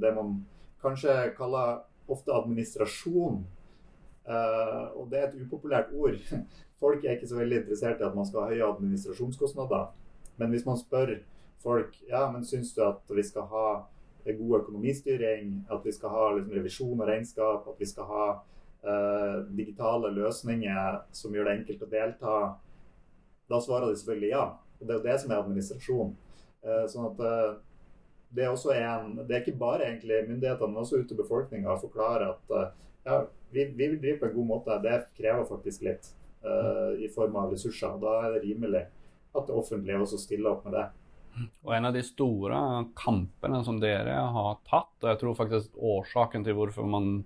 Det 0.03 0.12
man 0.14 0.40
kanskje 0.83 1.14
kaller 1.38 1.81
ofte 2.11 2.35
administrasjon. 2.35 3.42
Og 4.26 5.06
det 5.10 5.18
er 5.20 5.28
et 5.28 5.38
upopulært 5.46 5.92
ord. 5.94 6.16
Folk 6.82 7.04
er 7.04 7.14
ikke 7.14 7.28
så 7.30 7.38
veldig 7.38 7.60
interessert 7.62 8.00
i 8.02 8.06
at 8.06 8.16
man 8.16 8.26
skal 8.26 8.42
ha 8.42 8.50
høye 8.50 8.66
administrasjonskostnader. 8.66 9.86
Men 10.36 10.50
hvis 10.52 10.66
man 10.66 10.76
spør 10.80 11.14
folk 11.62 11.94
ja, 12.08 12.26
men 12.32 12.44
syns 12.44 12.74
du 12.74 12.82
at 12.84 13.14
vi 13.14 13.24
skal 13.24 13.48
ha 13.50 13.68
god 14.26 14.60
økonomistyring, 14.60 15.66
at 15.70 15.84
vi 15.84 15.92
skal 15.94 16.12
ha 16.14 16.26
liksom, 16.36 16.54
revisjon 16.58 17.00
og 17.00 17.08
regnskap, 17.08 17.68
at 17.70 17.80
vi 17.80 17.86
skal 17.86 18.08
ha 18.10 18.26
uh, 18.34 19.36
digitale 19.56 20.10
løsninger 20.14 21.00
som 21.14 21.34
gjør 21.34 21.48
det 21.48 21.56
enkelt 21.60 21.84
å 21.86 21.90
delta, 21.90 22.36
da 23.46 23.60
svarer 23.62 23.92
de 23.92 24.00
selvfølgelig 24.00 24.32
ja. 24.32 24.46
Og 24.76 24.86
Det 24.86 24.92
er 24.92 24.98
jo 24.98 25.06
det 25.06 25.20
som 25.22 25.30
er 25.30 25.40
administrasjon. 25.40 26.10
Uh, 26.66 26.84
sånn 26.90 27.06
at 27.12 27.22
uh, 27.22 27.54
det, 28.34 28.48
er 28.50 28.82
en, 28.82 29.14
det 29.22 29.30
er 29.30 29.44
ikke 29.44 29.60
bare 29.62 29.86
egentlig 29.86 30.24
myndighetene, 30.26 30.72
men 30.74 30.82
også 30.82 31.00
ute 31.00 31.14
i 31.14 31.22
befolkninga 31.22 31.72
å 31.72 31.80
forklare 31.80 32.34
at 32.34 32.56
ja, 33.06 33.20
vi, 33.50 33.64
vi, 33.64 33.88
vil 33.88 33.98
drive 34.02 34.20
på 34.20 34.28
en 34.30 34.37
god 34.37 34.48
måte. 34.52 34.78
Det 34.85 35.00
krever 35.16 35.48
faktisk 35.48 35.87
litt 35.87 36.12
i 37.02 37.09
form 37.11 37.35
av 37.40 37.50
ressurser. 37.50 37.96
Da 37.98 38.11
er 38.22 38.37
det 38.37 38.44
rimelig 38.44 38.85
at 39.35 39.48
det 39.48 39.56
offentlige 39.56 39.98
også 40.04 40.20
stiller 40.20 40.52
opp 40.52 40.68
med 40.68 40.76
det. 40.76 40.85
Og 41.66 41.72
En 41.74 41.88
av 41.88 41.96
de 41.96 42.02
store 42.06 42.59
kampene 42.96 43.61
som 43.66 43.80
dere 43.82 44.14
har 44.37 44.61
tatt, 44.68 44.94
og 45.02 45.09
jeg 45.11 45.20
tror 45.20 45.38
faktisk 45.40 45.74
årsaken 45.76 46.46
til 46.46 46.56
hvorfor 46.56 46.87
man 46.88 47.24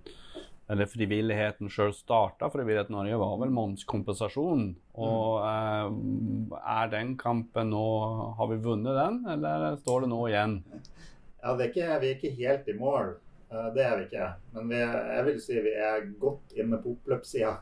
eller 0.71 0.87
frivilligheten 0.87 1.67
sjøl 1.71 1.91
starta 1.91 2.47
Frivillighet 2.51 2.91
Norge, 2.93 3.17
var 3.19 3.33
vel 3.41 3.51
momskompensasjon. 3.51 4.69
Og 5.03 5.41
mm. 5.91 6.53
er 6.55 6.91
den 6.93 7.17
kampen 7.19 7.73
nå 7.73 7.87
Har 8.37 8.47
vi 8.53 8.59
vunnet 8.63 8.95
den, 8.95 9.17
eller 9.33 9.75
står 9.81 10.05
det 10.05 10.11
nå 10.13 10.21
igjen? 10.29 10.55
Ja, 11.41 11.57
er 11.57 11.65
ikke, 11.67 11.89
Vi 11.99 12.11
er 12.11 12.15
ikke 12.15 12.33
helt 12.37 12.71
i 12.71 12.77
mål. 12.79 13.11
Eh, 13.51 13.73
det 13.75 13.83
er 13.83 13.97
vi 13.97 14.07
ikke. 14.07 14.27
Men 14.55 14.69
vi, 14.71 14.79
jeg 14.81 15.25
vil 15.27 15.41
si 15.43 15.63
vi 15.65 15.73
er 15.75 16.07
godt 16.21 16.55
inne 16.55 16.79
på 16.81 16.95
oppløpssida. 16.95 17.57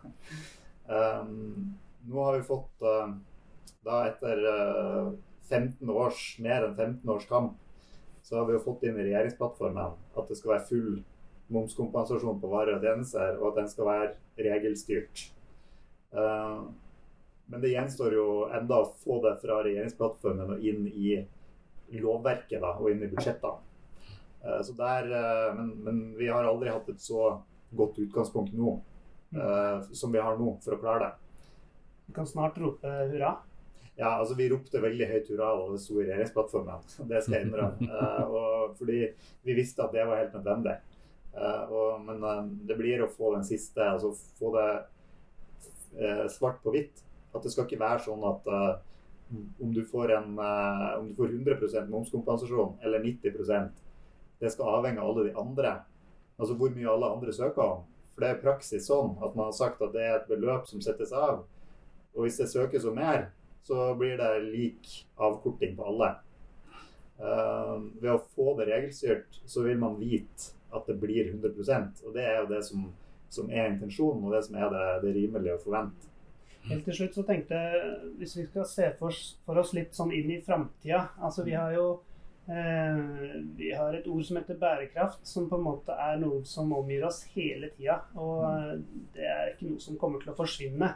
Um, 0.89 1.73
nå 2.09 2.23
har 2.25 2.37
vi 2.37 2.45
fått 2.47 2.85
uh, 2.85 3.11
da 3.85 4.03
etter 4.09 4.41
15 5.49 5.85
eh, 5.85 5.93
års, 5.93 6.23
mer 6.41 6.65
enn 6.67 6.75
15 6.75 7.13
års 7.13 7.27
kamp, 7.29 7.57
så 8.25 8.39
har 8.39 8.47
vi 8.47 8.55
jo 8.57 8.63
fått 8.63 8.85
inn 8.85 8.97
i 8.97 9.05
regjeringsplattformen 9.07 9.97
at 10.17 10.29
det 10.29 10.37
skal 10.37 10.55
være 10.55 10.67
full 10.69 10.99
momskompensasjon 11.53 12.41
på 12.41 12.51
varer 12.51 12.77
og 12.77 12.85
tjenester, 12.85 13.37
og 13.39 13.51
at 13.51 13.61
den 13.61 13.71
skal 13.71 13.89
være 13.89 14.49
regelstyrt. 14.49 15.25
Eh, 16.13 16.61
men 17.49 17.65
det 17.65 17.73
gjenstår 17.73 18.13
jo 18.13 18.27
enda 18.53 18.83
å 18.83 18.91
få 19.01 19.17
det 19.25 19.39
fra 19.41 19.63
regjeringsplattformen 19.65 20.53
og 20.53 20.69
inn 20.69 20.85
i 20.89 21.17
lovverket 21.97 22.61
da, 22.61 22.75
og 22.77 22.91
inn 22.91 23.01
i 23.05 23.09
budsjettene. 23.09 23.68
Eh, 24.43 24.61
så 24.65 24.75
der, 24.77 25.09
men, 25.57 25.73
men, 25.83 26.03
vi 26.19 26.29
har 26.31 26.47
aldri 26.47 26.71
hatt 26.73 26.89
et 26.91 27.01
så 27.03 27.33
godt 27.75 27.99
utgangspunkt 28.01 28.55
nå 28.57 28.79
som 29.93 30.09
vi 30.09 30.17
har 30.17 30.39
nå 30.39 30.55
for 30.63 30.73
å 30.73 30.79
klare 30.81 31.03
det. 31.03 31.29
Vi 32.07 32.15
kan 32.15 32.25
snart 32.25 32.55
rope 32.57 32.89
hurra. 33.11 33.35
Ja, 33.99 34.15
altså 34.15 34.33
Vi 34.33 34.47
ropte 34.49 34.79
veldig 34.79 35.07
høyt 35.09 35.27
hurra 35.29 35.49
da 35.59 35.65
det 35.73 35.81
sto 35.83 35.97
i 35.99 36.05
regjeringsplattformen. 36.07 36.85
Det 37.09 37.19
skal 37.21 37.35
jeg 37.35 37.47
innrømme. 37.49 37.89
Uh, 37.91 38.71
fordi 38.79 39.01
vi 39.43 39.55
visste 39.57 39.83
at 39.83 39.91
det 39.93 40.05
var 40.07 40.21
helt 40.21 40.37
nødvendig. 40.37 40.77
Uh, 41.35 41.63
og, 41.67 41.89
men 42.07 42.23
uh, 42.23 42.45
det 42.69 42.77
blir 42.79 43.03
å 43.03 43.09
få 43.11 43.33
den 43.35 43.43
siste, 43.47 43.83
altså 43.83 44.13
få 44.39 44.53
det 44.55 44.69
svart 46.31 46.59
på 46.63 46.71
hvitt. 46.71 47.03
At 47.33 47.43
det 47.43 47.51
skal 47.51 47.65
ikke 47.65 47.81
være 47.81 48.03
sånn 48.05 48.21
at 48.29 48.49
om 49.61 49.71
du 49.73 49.81
får 49.89 50.11
en 50.15 50.37
om 50.37 51.07
du 51.09 51.15
får 51.17 51.31
100% 51.33 51.89
momskompensasjon 51.89 52.75
eller 52.85 53.01
90 53.03 53.33
det 54.39 54.51
skal 54.53 54.79
avhenge 54.79 55.01
av 55.01 55.11
alle 55.11 55.29
de 55.29 55.37
andre. 55.39 55.73
Altså 56.39 56.55
hvor 56.55 56.71
mye 56.75 56.91
alle 56.91 57.11
andre 57.15 57.33
søker 57.35 57.63
om. 57.63 57.83
For 58.13 58.23
det 58.23 58.29
er 58.31 58.41
praksis 58.43 58.87
sånn 58.87 59.17
at 59.23 59.35
man 59.35 59.49
har 59.49 59.57
sagt 59.57 59.83
at 59.83 59.93
det 59.95 60.05
er 60.05 60.15
et 60.17 60.31
beløp 60.31 60.67
som 60.67 60.81
settes 60.83 61.11
av. 61.15 61.43
Og 62.15 62.25
hvis 62.25 62.39
det 62.39 62.49
søkes 62.51 62.87
om 62.89 62.97
mer, 62.99 63.29
så 63.63 63.93
blir 63.99 64.17
det 64.19 64.31
lik 64.47 64.89
avkorting 65.19 65.75
på 65.77 65.85
alle. 65.91 66.13
Uh, 67.19 67.83
ved 67.99 68.13
å 68.13 68.21
få 68.35 68.53
det 68.55 68.69
regelstyrt, 68.69 69.41
så 69.47 69.65
vil 69.65 69.79
man 69.79 69.97
vite 69.99 70.53
at 70.71 70.85
det 70.87 70.95
blir 71.01 71.33
100% 71.33 72.05
Og 72.05 72.13
det 72.15 72.23
er 72.23 72.37
jo 72.39 72.45
det 72.51 72.61
som, 72.63 72.85
som 73.29 73.49
er 73.51 73.73
intensjonen, 73.73 74.23
og 74.23 74.35
det 74.35 74.45
som 74.45 74.55
er 74.55 74.69
det, 74.71 74.85
det 75.03 75.15
rimelige 75.17 75.57
å 75.57 75.63
forvente. 75.63 76.07
Helt 76.69 76.85
til 76.85 76.95
slutt 76.95 77.15
så 77.17 77.23
tenkte 77.27 77.57
jeg, 77.57 77.91
hvis 78.19 78.35
vi 78.37 78.45
skal 78.45 78.67
se 78.67 78.87
for, 78.99 79.15
for 79.47 79.59
oss 79.59 79.73
litt 79.75 79.95
sånn 79.95 80.11
inn 80.13 80.27
i 80.35 80.41
framtida 80.43 81.05
Altså 81.23 81.45
vi 81.47 81.55
har 81.55 81.71
jo 81.73 81.85
vi 82.49 83.67
har 83.77 83.93
et 83.93 84.07
ord 84.09 84.23
som 84.25 84.39
heter 84.39 84.57
bærekraft, 84.57 85.19
som 85.27 85.45
på 85.49 85.59
en 85.59 85.67
måte 85.67 85.93
er 85.93 86.17
noe 86.17 86.39
som 86.49 86.71
omgir 86.73 87.03
oss 87.05 87.19
hele 87.35 87.69
tida. 87.75 87.99
Og 88.17 88.41
mm. 88.47 88.87
det 89.13 89.27
er 89.29 89.51
ikke 89.51 89.69
noe 89.69 89.83
som 89.83 89.99
kommer 90.01 90.23
til 90.23 90.33
å 90.33 90.37
forsvinne. 90.39 90.89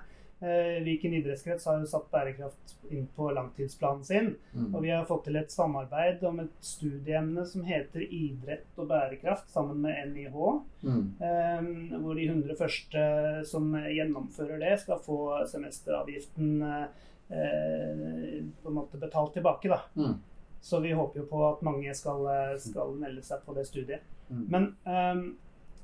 Eh, 0.43 0.83
Viken 0.83 1.13
idrettskrets 1.13 1.65
har 1.65 1.77
jo 1.79 1.85
satt 1.87 2.09
bærekraft 2.11 2.73
inn 2.91 3.05
på 3.15 3.29
langtidsplanen 3.31 4.03
sin. 4.03 4.33
Mm. 4.51 4.73
Og 4.73 4.81
vi 4.83 4.89
har 4.91 5.05
fått 5.07 5.23
til 5.29 5.39
et 5.39 5.53
samarbeid 5.53 6.23
om 6.27 6.41
et 6.43 6.57
studieemne 6.67 7.45
som 7.47 7.63
heter 7.63 8.03
idrett 8.03 8.81
og 8.81 8.89
bærekraft, 8.89 9.47
sammen 9.53 9.79
med 9.85 10.11
NIH. 10.11 10.35
Mm. 10.83 11.05
Eh, 11.29 11.95
hvor 12.03 12.19
de 12.19 12.27
100 12.27 12.59
første 12.59 13.05
som 13.47 13.71
gjennomfører 13.77 14.59
det, 14.65 14.75
skal 14.83 14.99
få 15.05 15.21
semesteravgiften 15.47 16.51
eh, 16.67 16.85
på 17.31 18.73
en 18.73 18.79
måte 18.81 18.99
betalt 18.99 19.37
tilbake. 19.37 19.71
da. 19.71 19.79
Mm. 19.95 20.19
Så 20.63 20.79
vi 20.79 20.93
håper 20.95 21.19
jo 21.19 21.25
på 21.27 21.41
at 21.47 21.63
mange 21.67 21.91
skal, 21.97 22.23
skal 22.63 22.93
melde 22.95 23.23
seg 23.25 23.41
på 23.43 23.55
det 23.57 23.65
studiet. 23.67 24.05
Mm. 24.29 24.45
Men 24.47 24.69
um, 24.87 25.25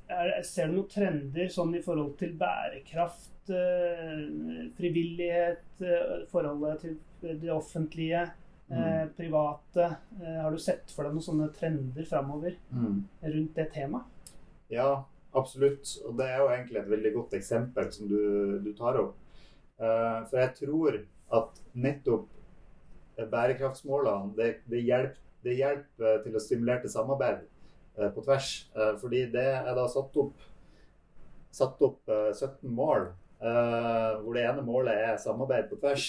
er, 0.08 0.30
ser 0.48 0.70
du 0.70 0.78
noen 0.78 0.88
trender 0.88 1.50
sånn 1.52 1.74
i 1.76 1.82
forhold 1.84 2.14
til 2.22 2.32
bærekraft? 2.40 3.30
uh, 3.50 4.70
frivillighet, 4.76 5.64
uh, 5.80 6.26
forholdet 6.30 6.80
til 6.80 6.98
det 7.40 7.52
offentlige, 7.52 8.24
mm. 8.68 8.76
uh, 8.76 9.06
private. 9.16 9.88
Har 10.20 10.50
du 10.50 10.58
sett 10.58 10.92
for 10.94 11.06
deg 11.06 11.16
noen 11.16 11.26
sånne 11.26 11.50
trender 11.56 12.08
framover 12.08 12.56
mm. 12.70 12.98
rundt 13.26 13.56
det 13.58 13.70
temaet? 13.74 14.34
Ja, 14.70 15.04
absolutt. 15.36 15.96
Og 16.06 16.18
det 16.18 16.28
er 16.28 16.42
jo 16.42 16.50
egentlig 16.52 16.82
et 16.82 16.92
veldig 16.92 17.14
godt 17.16 17.38
eksempel 17.40 17.90
som 17.94 18.10
du, 18.10 18.20
du 18.62 18.72
tar 18.78 19.00
opp. 19.00 19.16
For 19.80 20.36
jeg 20.36 20.52
tror 20.58 20.98
at 21.38 21.60
nettopp 21.72 22.28
bærekraftsmålene 23.28 24.34
det, 24.36 24.50
det, 24.70 24.80
hjelper, 24.86 25.20
det 25.44 25.56
hjelper 25.58 26.22
til 26.24 26.36
å 26.36 26.42
stimulere 26.42 26.84
til 26.84 26.94
samarbeid 26.94 27.42
på 28.14 28.22
tvers. 28.24 28.50
Fordi 29.00 29.26
det 29.34 29.48
er 29.58 29.74
da 29.76 29.84
satt 29.90 30.16
opp, 30.22 30.44
satt 31.52 31.82
opp 31.84 32.08
17 32.08 32.70
mål 32.72 33.10
Uh, 33.40 34.20
hvor 34.20 34.36
det 34.36 34.42
ene 34.44 34.62
målet 34.64 34.98
er 35.00 35.20
samarbeid 35.20 35.70
på 35.70 35.78
tvers. 35.80 36.06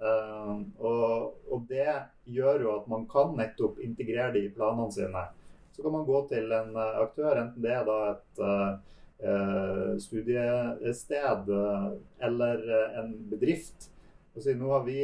Uh, 0.00 0.64
og, 0.80 1.34
og, 1.50 1.66
det 1.68 1.92
gjør 2.24 2.62
jo 2.64 2.70
at 2.78 2.86
man 2.88 3.04
kan 3.10 3.34
nettopp 3.36 3.82
integrere 3.84 4.32
de 4.32 4.46
i 4.46 4.52
planene 4.52 4.88
sine. 4.92 5.26
Så 5.76 5.84
kan 5.84 5.92
man 5.92 6.06
gå 6.08 6.22
til 6.30 6.48
en 6.56 6.72
uh, 6.72 7.02
aktør, 7.02 7.42
enten 7.42 7.64
det 7.64 7.76
er 7.76 7.84
da 7.88 7.98
et 8.14 8.44
studiested 10.02 11.46
eller 12.26 12.64
en 12.98 13.12
bedrift, 13.30 13.86
og 14.34 14.42
si 14.42 14.52
nå 14.58 14.72
har 14.72 14.82
vi 14.84 14.98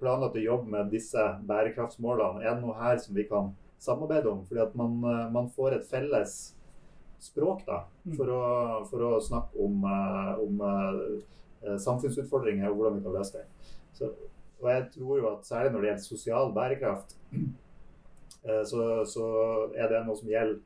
planlagt 0.00 0.38
å 0.38 0.42
jobbe 0.42 0.70
med 0.72 0.90
disse 0.92 1.22
bærekraftsmålene. 1.48 2.42
Er 2.44 2.56
det 2.56 2.64
noe 2.64 2.78
her 2.78 2.98
som 3.02 3.16
vi 3.16 3.26
kan 3.28 3.52
samarbeide 3.82 4.30
om? 4.30 4.42
Fordi 4.46 4.62
at 4.62 4.74
man, 4.78 4.98
man 5.34 5.48
får 5.54 5.78
et 5.78 5.88
felles 5.90 6.36
språk 7.22 7.62
da, 7.66 7.84
mm. 8.04 8.16
for, 8.18 8.32
å, 8.34 8.42
for 8.90 9.06
å 9.06 9.12
snakke 9.22 9.58
om, 9.62 9.84
eh, 9.86 10.42
om 10.42 10.62
uh, 10.66 11.76
samfunnsutfordringer 11.78 12.66
og 12.70 12.80
hvordan 12.80 12.98
vi 12.98 13.04
kan 13.04 13.14
løse 13.14 13.38
det. 13.38 13.72
Så, 13.94 14.10
og 14.62 14.68
jeg 14.70 14.88
tror 14.96 15.20
jo 15.20 15.28
at 15.30 15.46
særlig 15.46 15.72
når 15.72 15.84
det 15.84 15.90
gjelder 15.90 16.08
sosial 16.08 16.52
bærekraft, 16.56 17.16
så, 18.70 18.82
så, 19.06 19.26
er 19.78 19.90
det 19.90 20.02
noe 20.06 20.18
som 20.18 20.30
gjelder 20.30 20.58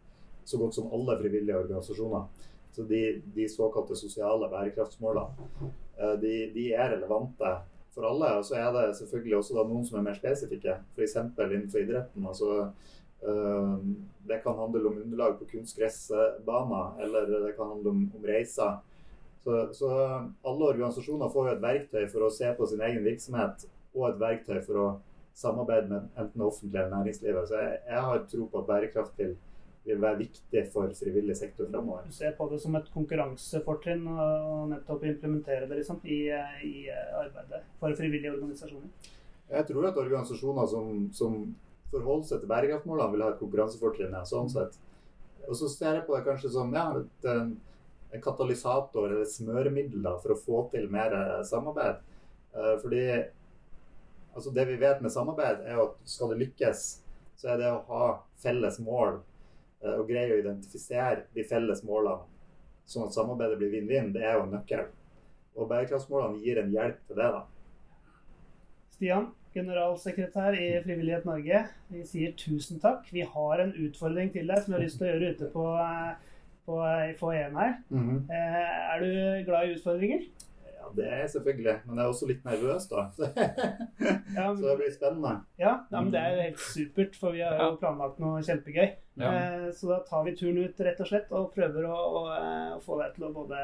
så 0.49 0.61
godt 0.61 0.79
som 0.79 0.89
alle 0.97 1.19
frivillige 1.21 1.59
organisasjoner. 1.59 2.49
Så 2.73 2.85
de, 2.89 3.03
de 3.35 3.49
såkalte 3.51 3.97
sosiale 3.99 4.49
bærekraftsmålene, 4.53 5.51
de, 6.23 6.35
de, 6.55 6.67
er 6.77 6.93
relevante 6.95 7.53
for 7.97 8.07
alle. 8.11 8.29
Og 8.39 8.45
så 8.45 8.61
er 8.61 8.69
det 8.77 8.85
selvfølgelig 9.01 9.41
også 9.41 9.57
noen 9.65 9.89
som 9.89 9.99
er 9.99 10.07
mer 10.11 10.21
spesifikke, 10.21 10.77
f.eks. 10.95 11.17
innenfor 11.17 11.83
idretten. 11.83 12.29
altså 12.29 12.69
Eh, 13.23 13.79
det 14.19 14.39
kan 14.39 14.59
handle 14.59 14.89
om 14.89 14.99
underlag 14.99 15.39
på 15.39 15.45
kunstgressbaner, 15.45 17.03
eller 17.03 17.27
det 17.47 17.57
kan 17.57 17.67
handle 17.67 17.91
om, 17.91 18.11
om 18.17 18.25
reiser. 18.25 18.77
Så, 19.45 19.69
så, 19.73 19.89
alle 20.45 20.65
organisasjoner 20.65 21.31
får 21.31 21.49
jo 21.49 21.55
et 21.55 21.63
verktøy 21.63 22.07
for 22.11 22.27
å 22.27 22.33
se 22.35 22.51
på 22.59 22.67
sin 22.67 22.83
egen 22.83 23.05
virksomhet, 23.07 23.69
og 23.95 24.09
et 24.09 24.21
verktøy 24.21 24.59
for 24.67 24.83
å 24.83 24.87
samarbeide 25.37 25.89
med 25.91 26.09
enten 26.17 26.41
det 26.41 26.49
offentlige 26.49 26.83
eller 26.83 26.97
næringslivet. 26.97 27.49
Så 27.49 27.61
jeg, 27.61 27.79
jeg, 27.87 28.03
har 28.09 28.25
tro 28.33 28.49
på 28.51 28.63
at 28.63 28.71
bærekraft 28.73 29.23
vil, 29.23 29.37
vil 29.87 30.01
være 30.03 30.19
viktig 30.19 30.63
for 30.73 30.91
frivillig 30.99 31.37
sektor 31.39 31.69
framover. 31.71 32.07
Du 32.07 32.15
ser 32.15 32.35
på 32.39 32.49
det 32.51 32.59
som 32.63 32.75
et 32.79 32.89
konkurransefortrinn 32.95 34.07
å 34.11 34.65
nettopp 34.71 35.05
implementere 35.07 35.69
det 35.71 35.79
liksom, 35.81 36.01
i, 36.05 36.25
i, 36.67 36.75
arbeidet 36.91 37.63
for 37.81 37.95
frivillige 37.99 38.35
organisasjoner? 38.35 39.13
Jeg 39.53 39.69
tror 39.69 39.87
at 39.87 40.01
organisasjoner 40.03 40.67
som, 40.71 41.07
som 41.15 41.39
forholder 41.93 42.33
seg 42.33 42.43
til 42.43 42.51
bærekraftmålene, 42.51 43.13
vil 43.15 43.25
ha 43.25 43.31
et 43.33 43.41
konkurransefortrinn. 43.43 44.19
sånn 44.27 44.51
sett. 44.51 44.75
Og 45.47 45.55
så 45.55 45.71
ser 45.71 46.01
jeg 46.01 46.07
på 46.09 46.17
det 46.17 46.27
kanskje 46.27 46.51
som 46.57 46.75
ja, 46.75 46.89
et, 46.99 47.31
en, 47.31 47.55
katalysator 48.23 49.11
eller 49.11 49.29
smøremiddel 49.29 50.03
da, 50.03 50.17
for 50.23 50.33
å 50.33 50.41
få 50.41 50.61
til 50.73 50.87
mer 50.91 51.13
eh, 51.13 51.43
samarbeid. 51.45 51.99
Uh, 52.57 52.75
fordi 52.81 53.03
altså 54.33 54.53
det 54.57 54.65
vi 54.71 54.79
vet 54.81 55.03
med 55.05 55.13
samarbeid, 55.13 55.61
er 55.69 55.83
at 55.83 55.99
skal 56.09 56.33
det 56.33 56.39
lykkes, 56.41 56.85
så 57.37 57.53
er 57.53 57.61
det 57.61 57.69
å 57.69 57.83
ha 57.91 58.07
felles 58.41 58.79
mål 58.81 59.21
og 59.95 60.09
greie 60.11 60.35
å 60.35 60.41
identifisere 60.41 61.27
de 61.35 61.45
felles 61.47 61.83
målene, 61.87 62.27
sånn 62.87 63.09
at 63.09 63.17
samarbeidet 63.17 63.59
blir 63.61 63.73
vinn-vinn, 63.75 64.13
det 64.15 64.23
er 64.27 64.39
jo 64.39 64.45
en 64.47 64.55
nøkkel. 64.57 64.87
Og 65.57 65.71
bærekraftsmålene 65.71 66.43
gir 66.45 66.61
en 66.61 66.73
hjelp 66.75 67.03
til 67.09 67.19
det. 67.19 67.31
da. 67.37 67.43
Stian, 68.97 69.31
generalsekretær 69.57 70.57
i 70.59 70.69
Frivillighet 70.85 71.27
Norge, 71.29 71.63
vi 71.93 72.05
sier 72.09 72.35
tusen 72.37 72.81
takk. 72.83 73.09
Vi 73.13 73.25
har 73.25 73.63
en 73.65 73.75
utfordring 73.87 74.33
til 74.35 74.49
deg 74.51 74.63
som 74.63 74.75
vi 74.75 74.79
har 74.79 74.85
lyst 74.85 75.01
til 75.01 75.09
å 75.09 75.13
gjøre 75.15 75.35
ute 75.35 75.51
på 75.55 75.67
på, 76.67 76.77
få 77.19 77.33
en 77.33 77.57
her. 77.57 77.75
Mm 77.89 78.09
-hmm. 78.09 78.33
Er 78.33 79.01
du 79.01 79.45
glad 79.45 79.69
i 79.69 79.75
utfordringer? 79.75 80.21
Ja, 80.87 80.93
det 80.95 81.07
er 81.07 81.19
jeg 81.25 81.31
selvfølgelig. 81.31 81.75
Men 81.87 81.99
jeg 81.99 82.05
er 82.05 82.13
også 82.13 82.29
litt 82.29 82.45
nervøs, 82.47 82.87
da. 82.91 83.03
Så, 83.17 83.29
ja, 84.37 84.45
men, 84.47 84.61
så 84.61 84.69
det 84.69 84.77
blir 84.81 84.93
spennende. 84.95 85.33
Ja, 85.59 85.73
ja, 85.91 86.01
men 86.01 86.13
det 86.15 86.23
er 86.23 86.41
helt 86.45 86.63
supert, 86.63 87.19
for 87.19 87.35
vi 87.35 87.43
har 87.43 87.59
jo 87.59 87.75
planlagt 87.81 88.21
noe 88.23 88.45
kjempegøy. 88.47 88.89
Ja. 89.19 89.33
Eh, 89.33 89.69
så 89.75 89.91
da 89.91 90.01
tar 90.07 90.25
vi 90.27 90.37
turen 90.39 90.63
ut, 90.63 90.81
rett 90.87 91.03
og 91.03 91.11
slett, 91.11 91.33
og 91.35 91.53
prøver 91.57 91.89
å, 91.91 91.97
å, 91.97 92.25
å 92.77 92.81
få 92.85 93.01
deg 93.03 93.17
til 93.17 93.29
å 93.29 93.33
både 93.35 93.63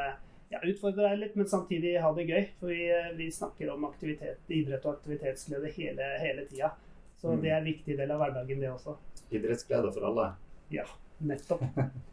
ja, 0.53 0.61
utfordre 0.61 1.11
deg 1.11 1.21
litt, 1.23 1.37
men 1.39 1.51
samtidig 1.51 1.97
ha 2.03 2.13
det 2.17 2.29
gøy. 2.29 2.47
For 2.61 2.75
vi, 2.75 2.87
vi 3.21 3.33
snakker 3.33 3.75
om 3.75 3.87
aktivitet, 3.89 4.43
idrett 4.53 4.87
og 4.89 4.97
aktivitetsglede 4.99 5.75
hele, 5.79 6.15
hele 6.23 6.47
tida. 6.51 6.75
Så 7.23 7.37
mm. 7.37 7.43
det 7.45 7.53
er 7.53 7.61
en 7.61 7.69
viktig 7.71 7.99
del 8.01 8.15
av 8.15 8.25
hverdagen, 8.25 8.65
det 8.65 8.73
også. 8.73 8.97
Idrettsglede 9.31 9.93
for 9.95 10.11
alle. 10.11 10.33
Ja, 10.75 10.89
nettopp. 11.23 11.63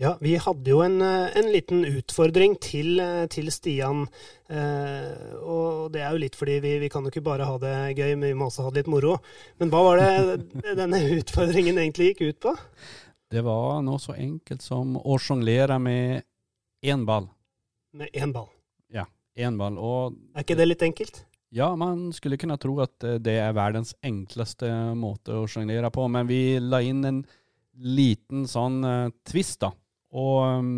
Ja, 0.00 0.14
vi 0.20 0.30
hadde 0.40 0.70
jo 0.70 0.78
en, 0.80 1.02
eh, 1.04 1.36
en 1.36 1.50
liten 1.52 1.82
utfordring 1.84 2.54
til, 2.56 2.98
eh, 3.00 3.26
til 3.26 3.50
Stian. 3.52 4.06
Eh, 4.48 5.34
og 5.44 5.92
det 5.92 6.00
er 6.00 6.14
jo 6.14 6.22
litt 6.22 6.36
fordi 6.40 6.54
vi, 6.64 6.78
vi, 6.80 6.88
kan 6.88 7.04
jo 7.04 7.10
ikke 7.12 7.22
bare 7.26 7.44
ha 7.44 7.58
det 7.60 7.98
gøy, 7.98 8.14
men 8.16 8.30
vi 8.30 8.38
må 8.40 8.46
også 8.48 8.64
ha 8.64 8.70
det 8.70 8.80
litt 8.80 8.88
moro. 8.88 9.18
Men 9.60 9.68
hva 9.68 9.82
var 9.84 10.00
det 10.00 10.76
denne 10.80 11.02
utfordringen 11.18 11.76
egentlig 11.76 12.14
gikk 12.14 12.22
ut 12.30 12.38
på? 12.46 12.54
Det 13.30 13.42
var 13.44 13.82
noe 13.84 14.00
så 14.00 14.14
enkelt 14.16 14.64
som 14.64 14.96
å 14.96 15.18
sjonglere 15.20 15.76
med 15.78 16.24
én 16.80 17.04
ball. 17.04 17.28
Med 17.92 18.08
én 18.16 18.32
ball? 18.32 18.48
Ja, 18.88 19.04
én 19.36 19.60
ball. 19.60 19.76
Og 19.76 20.16
er 20.32 20.48
ikke 20.48 20.56
det 20.56 20.68
litt 20.70 20.86
enkelt? 20.86 21.26
Ja, 21.52 21.74
man 21.76 22.08
skulle 22.16 22.40
kunne 22.40 22.56
tro 22.62 22.78
at 22.80 23.04
det 23.20 23.36
er 23.36 23.52
verdens 23.52 23.92
enkleste 24.00 24.72
måte 24.96 25.36
å 25.36 25.44
sjonglere 25.44 25.92
på, 25.92 26.08
men 26.08 26.24
vi 26.30 26.56
la 26.56 26.80
inn 26.80 27.04
en 27.04 27.22
liten 27.80 28.48
sånn 28.48 28.80
uh, 28.84 29.12
twist, 29.28 29.60
da. 29.60 29.74
Og 30.16 30.38
um, 30.42 30.70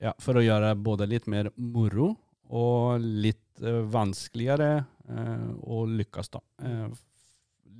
ja, 0.00 0.14
for 0.22 0.38
å 0.38 0.44
gjøre 0.44 0.74
både 0.80 1.08
litt 1.10 1.26
mer 1.30 1.50
moro 1.56 2.12
og 2.50 3.02
litt 3.02 3.62
uh, 3.62 3.82
vanskeligere 3.90 4.72
uh, 5.10 5.48
å 5.66 5.84
lykkes, 5.90 6.30
da. 6.34 6.42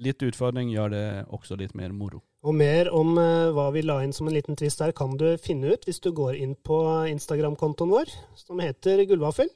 litt 0.00 0.22
utfordring 0.24 0.70
gjør 0.72 0.92
det 0.94 1.06
også 1.28 1.58
litt 1.60 1.74
mer 1.78 1.94
moro. 1.94 2.22
Og 2.40 2.54
mer 2.56 2.88
om 2.96 3.18
hva 3.52 3.66
vi 3.74 3.82
la 3.84 3.98
inn 4.00 4.14
som 4.16 4.30
en 4.30 4.32
liten 4.32 4.56
twist 4.56 4.80
her, 4.80 4.94
kan 4.96 5.12
du 5.20 5.34
finne 5.36 5.74
ut 5.74 5.82
hvis 5.84 6.00
du 6.00 6.08
går 6.16 6.38
inn 6.40 6.54
på 6.56 6.78
Instagram-kontoen 7.10 7.92
vår, 7.92 8.12
som 8.40 8.62
heter 8.64 9.02
Gullvaffel. 9.04 9.50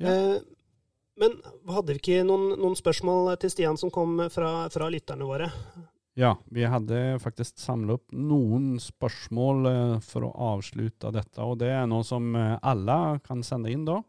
Ja. 0.00 0.14
Men 1.18 1.36
hadde 1.68 1.92
vi 1.92 2.00
ikke 2.00 2.24
noen, 2.24 2.54
noen, 2.56 2.76
spørsmål 2.78 3.34
til 3.42 3.52
Stian 3.52 3.78
som 3.80 3.92
kom 3.92 4.16
fra, 4.32 4.52
fra 4.72 4.88
lytterne 4.92 5.28
våre? 5.28 5.50
Ja, 6.18 6.32
vi 6.44 6.64
hadde 6.66 7.18
faktisk 7.22 7.60
samlet 7.62 8.00
opp 8.00 8.14
noen 8.18 8.72
spørsmål 8.82 9.68
eh, 9.70 9.92
for 10.02 10.26
å 10.26 10.32
avslutte 10.56 11.12
dette. 11.14 11.44
Og 11.44 11.60
det 11.60 11.68
er 11.70 11.84
noe 11.86 12.02
som 12.02 12.32
eh, 12.34 12.56
alle 12.66 13.20
kan 13.22 13.44
sende 13.46 13.70
inn 13.70 13.84
da. 13.86 14.00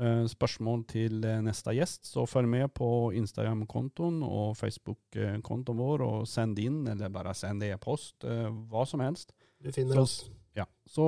Eh, 0.00 0.22
spørsmål 0.32 0.86
til 0.88 1.18
neste 1.44 1.74
gjest. 1.76 2.08
Så 2.08 2.24
følg 2.24 2.48
med 2.48 2.72
på 2.72 2.88
Instagram-kontoen 3.20 4.22
og 4.24 4.56
Facebook-kontoen 4.56 5.82
vår, 5.82 6.06
og 6.06 6.24
send 6.32 6.64
inn, 6.64 6.80
eller 6.88 7.12
bare 7.12 7.36
send 7.36 7.68
e-post. 7.68 8.24
Hva 8.24 8.88
som 8.88 9.04
helst. 9.04 9.36
Du 9.60 9.68
finner 9.76 10.00
oss. 10.00 10.22
Ja. 10.56 10.64
Så 10.88 11.04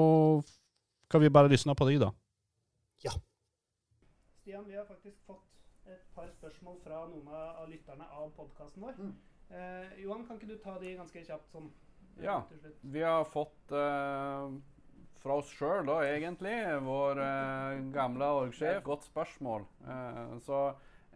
kan 1.08 1.24
vi 1.24 1.32
bare 1.32 1.48
lytte 1.48 1.80
på 1.80 1.88
de, 1.88 1.96
da. 2.04 2.12
Ja. 3.08 3.16
Stian, 4.42 4.68
vi 4.68 4.76
har 4.76 4.84
faktisk 4.84 5.16
fått 5.24 5.48
et 5.88 6.04
par 6.12 6.28
spørsmål 6.36 6.82
fra 6.84 7.06
noen 7.08 7.32
av 7.40 7.64
lytterne 7.72 8.04
av 8.12 8.34
podkasten 8.36 8.84
vår. 8.84 9.00
Mm. 9.00 9.20
Eh, 9.52 9.88
Johan, 10.02 10.26
kan 10.26 10.38
ikke 10.38 10.48
du 10.48 10.58
ta 10.60 10.78
de 10.80 10.94
ganske 10.96 11.24
kjapt 11.26 11.50
sånn? 11.52 11.70
Ja, 12.22 12.42
vi 12.80 13.02
har 13.04 13.24
fått 13.28 13.72
eh, 13.72 14.54
fra 15.22 15.36
oss 15.38 15.50
sjøl, 15.54 15.84
da, 15.88 15.98
egentlig, 16.08 16.54
vår 16.84 17.20
eh, 17.24 17.82
gamle 17.94 18.28
orgsjef, 18.42 18.80
godt 18.86 19.04
spørsmål. 19.08 19.66
Eh, 19.88 20.32
så 20.46 20.62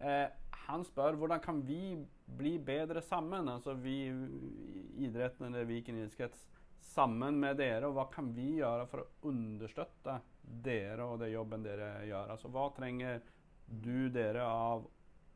eh, 0.01 0.27
han 0.67 0.85
spør 0.87 1.17
hvordan 1.19 1.41
kan 1.43 1.61
vi 1.65 1.97
bli 2.37 2.57
bedre 2.59 3.01
sammen, 3.05 3.49
altså 3.49 3.75
vi 3.79 3.99
idretten 5.05 5.49
eller 5.49 5.67
Viken 5.69 5.99
idrettskrets, 5.99 6.45
sammen 6.87 7.37
med 7.39 7.59
dere, 7.59 7.87
og 7.89 7.97
hva 7.97 8.07
kan 8.11 8.29
vi 8.35 8.57
gjøre 8.59 8.87
for 8.89 9.03
å 9.03 9.29
understøtte 9.29 10.19
dere 10.41 11.05
og 11.05 11.19
det 11.21 11.33
jobben 11.33 11.65
dere 11.65 11.91
gjør? 12.07 12.33
Altså 12.35 12.51
hva 12.53 12.67
trenger 12.75 13.21
du 13.67 14.07
dere 14.13 14.45
av 14.47 14.85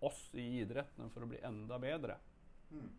oss 0.01 0.21
i 0.33 0.63
idretten 0.63 1.11
for 1.13 1.25
å 1.25 1.29
bli 1.29 1.41
enda 1.45 1.77
bedre? 1.81 2.17
Mm. 2.71 2.91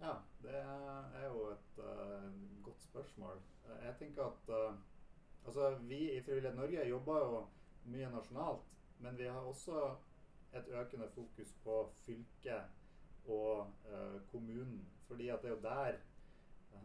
Ja, 0.00 0.12
det 0.42 0.54
er 0.54 1.26
jo 1.26 1.48
et 1.50 1.78
uh, 1.78 2.62
godt 2.64 2.82
spørsmål. 2.82 3.40
Eh, 3.64 3.84
jeg 3.86 3.94
tenker 3.98 4.24
at 4.24 4.48
uh, 4.48 4.78
altså, 5.46 5.78
vi 5.78 6.12
i 6.16 6.22
Frivillighet 6.22 6.56
Norge 6.56 6.88
jobber 6.88 7.18
jo 7.18 7.46
mye 7.84 8.10
nasjonalt, 8.10 8.64
men 8.98 9.18
vi 9.18 9.24
har 9.24 9.40
også 9.40 9.94
et 10.54 10.68
økende 10.68 11.08
fokus 11.14 11.52
på 11.64 11.92
fylket 12.06 12.62
og 13.24 13.72
uh, 13.84 14.20
kommunen. 14.30 14.88
Fordi 15.08 15.28
at 15.28 15.42
det 15.42 15.50
er 15.50 15.54
jo 15.54 15.62
der 15.62 15.92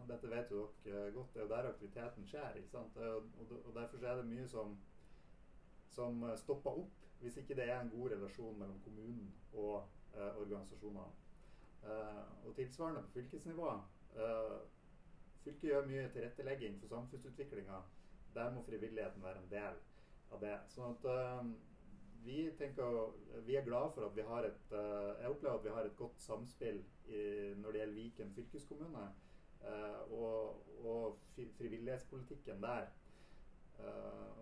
dette 0.08 0.30
vet 0.30 0.52
jo 0.52 0.70
dere 0.84 1.12
godt, 1.12 1.34
det 1.34 1.40
er 1.40 1.44
jo 1.44 1.50
der 1.50 1.70
aktiviteten 1.70 2.28
skjer. 2.28 2.54
ikke 2.56 2.70
sant? 2.70 2.98
Og, 2.98 3.74
Derfor 3.76 4.06
er 4.08 4.16
det 4.16 4.26
mye 4.26 4.48
som, 4.48 4.78
som 5.90 6.24
stopper 6.38 6.72
opp 6.72 6.98
hvis 7.20 7.38
ikke 7.38 7.56
det 7.56 7.70
er 7.70 7.82
en 7.82 7.90
god 7.90 8.12
relasjon 8.12 8.60
mellom 8.60 8.80
kommunen 8.82 9.34
og 9.54 9.88
organisasjonene. 10.16 11.21
Uh, 11.82 12.48
og 12.48 12.56
tilsvarende 12.56 13.02
på 13.02 13.10
fylkesnivå. 13.10 13.70
Uh, 14.14 14.60
fylket 15.44 15.70
gjør 15.70 15.88
mye 15.90 16.10
tilrettelegging 16.14 16.78
for 16.80 16.94
samfunnsutviklinga. 16.94 17.80
Der 18.36 18.54
må 18.54 18.62
frivilligheten 18.68 19.24
være 19.24 19.42
en 19.42 19.50
del 19.50 19.80
av 20.32 20.44
det. 20.44 20.54
Sånn 20.76 20.94
at 20.94 21.08
uh, 21.10 21.50
vi 22.22 22.38
tenker 22.60 23.16
Vi 23.48 23.58
er 23.58 23.66
glad 23.66 23.96
for 23.96 24.06
at 24.06 24.16
vi 24.16 24.22
har 24.22 24.46
et 24.46 24.74
Jeg 24.74 25.30
opplever 25.30 25.56
at 25.58 25.64
vi 25.64 25.74
har 25.74 25.88
et 25.88 25.96
godt 25.98 26.20
samspill 26.22 26.84
i, 27.10 27.22
når 27.58 27.72
det 27.72 27.80
gjelder 27.80 27.96
Viken 27.96 28.34
fylkeskommune 28.36 29.08
og, 30.12 30.68
og, 30.86 31.18
frivillighetspolitikken 31.58 32.62
der. 32.62 32.92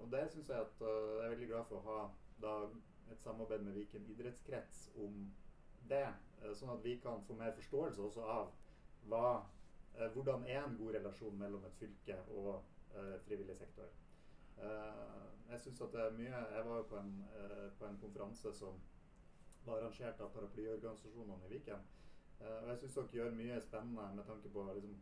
og 0.02 0.12
det 0.12 0.26
syns 0.32 0.50
jeg 0.50 0.60
at 0.60 0.84
jeg 0.84 1.24
er 1.24 1.34
veldig 1.34 1.48
glad 1.48 1.66
for 1.72 1.80
å 1.80 1.88
ha 1.88 2.02
da, 2.44 2.54
et 3.12 3.24
samarbeid 3.24 3.64
med 3.64 3.80
Viken 3.80 4.12
idrettskrets 4.12 4.90
om 5.00 5.24
det. 5.90 6.08
Eh, 6.42 6.54
sånn 6.56 6.74
at 6.74 6.84
vi 6.84 6.98
kan 7.04 7.24
få 7.28 7.38
mer 7.40 7.56
forståelse 7.58 8.04
også 8.04 8.26
av 8.34 8.52
hva, 9.12 9.30
eh, 9.96 10.08
hvordan 10.14 10.46
er 10.48 10.62
en 10.64 10.78
god 10.80 10.96
relasjon 10.98 11.40
mellom 11.40 11.66
et 11.66 11.80
fylke 11.80 12.18
og 12.36 12.54
uh, 12.96 13.18
frivillig 13.26 13.58
sektor. 13.58 13.90
Jeg 14.60 15.60
synes 15.64 15.82
at 15.82 15.94
det 15.94 16.00
er 16.04 16.16
mye 16.18 16.40
Jeg 16.52 16.64
var 16.66 16.78
jo 16.78 16.88
på 16.90 16.98
en, 17.00 17.12
på 17.80 17.86
en 17.86 18.00
konferanse 18.02 18.52
som 18.58 18.82
var 19.64 19.78
arrangert 19.78 20.20
av 20.20 20.34
paraplyorganisasjonene 20.34 21.48
i 21.48 21.52
Viken. 21.54 21.86
og 22.42 22.68
jeg 22.68 22.82
syns 22.82 22.98
dere 22.98 23.14
gjør 23.14 23.38
mye 23.38 23.62
spennende 23.62 24.10
med 24.18 24.28
tanke 24.28 24.52
på 24.52 24.66
liksom, 24.74 24.98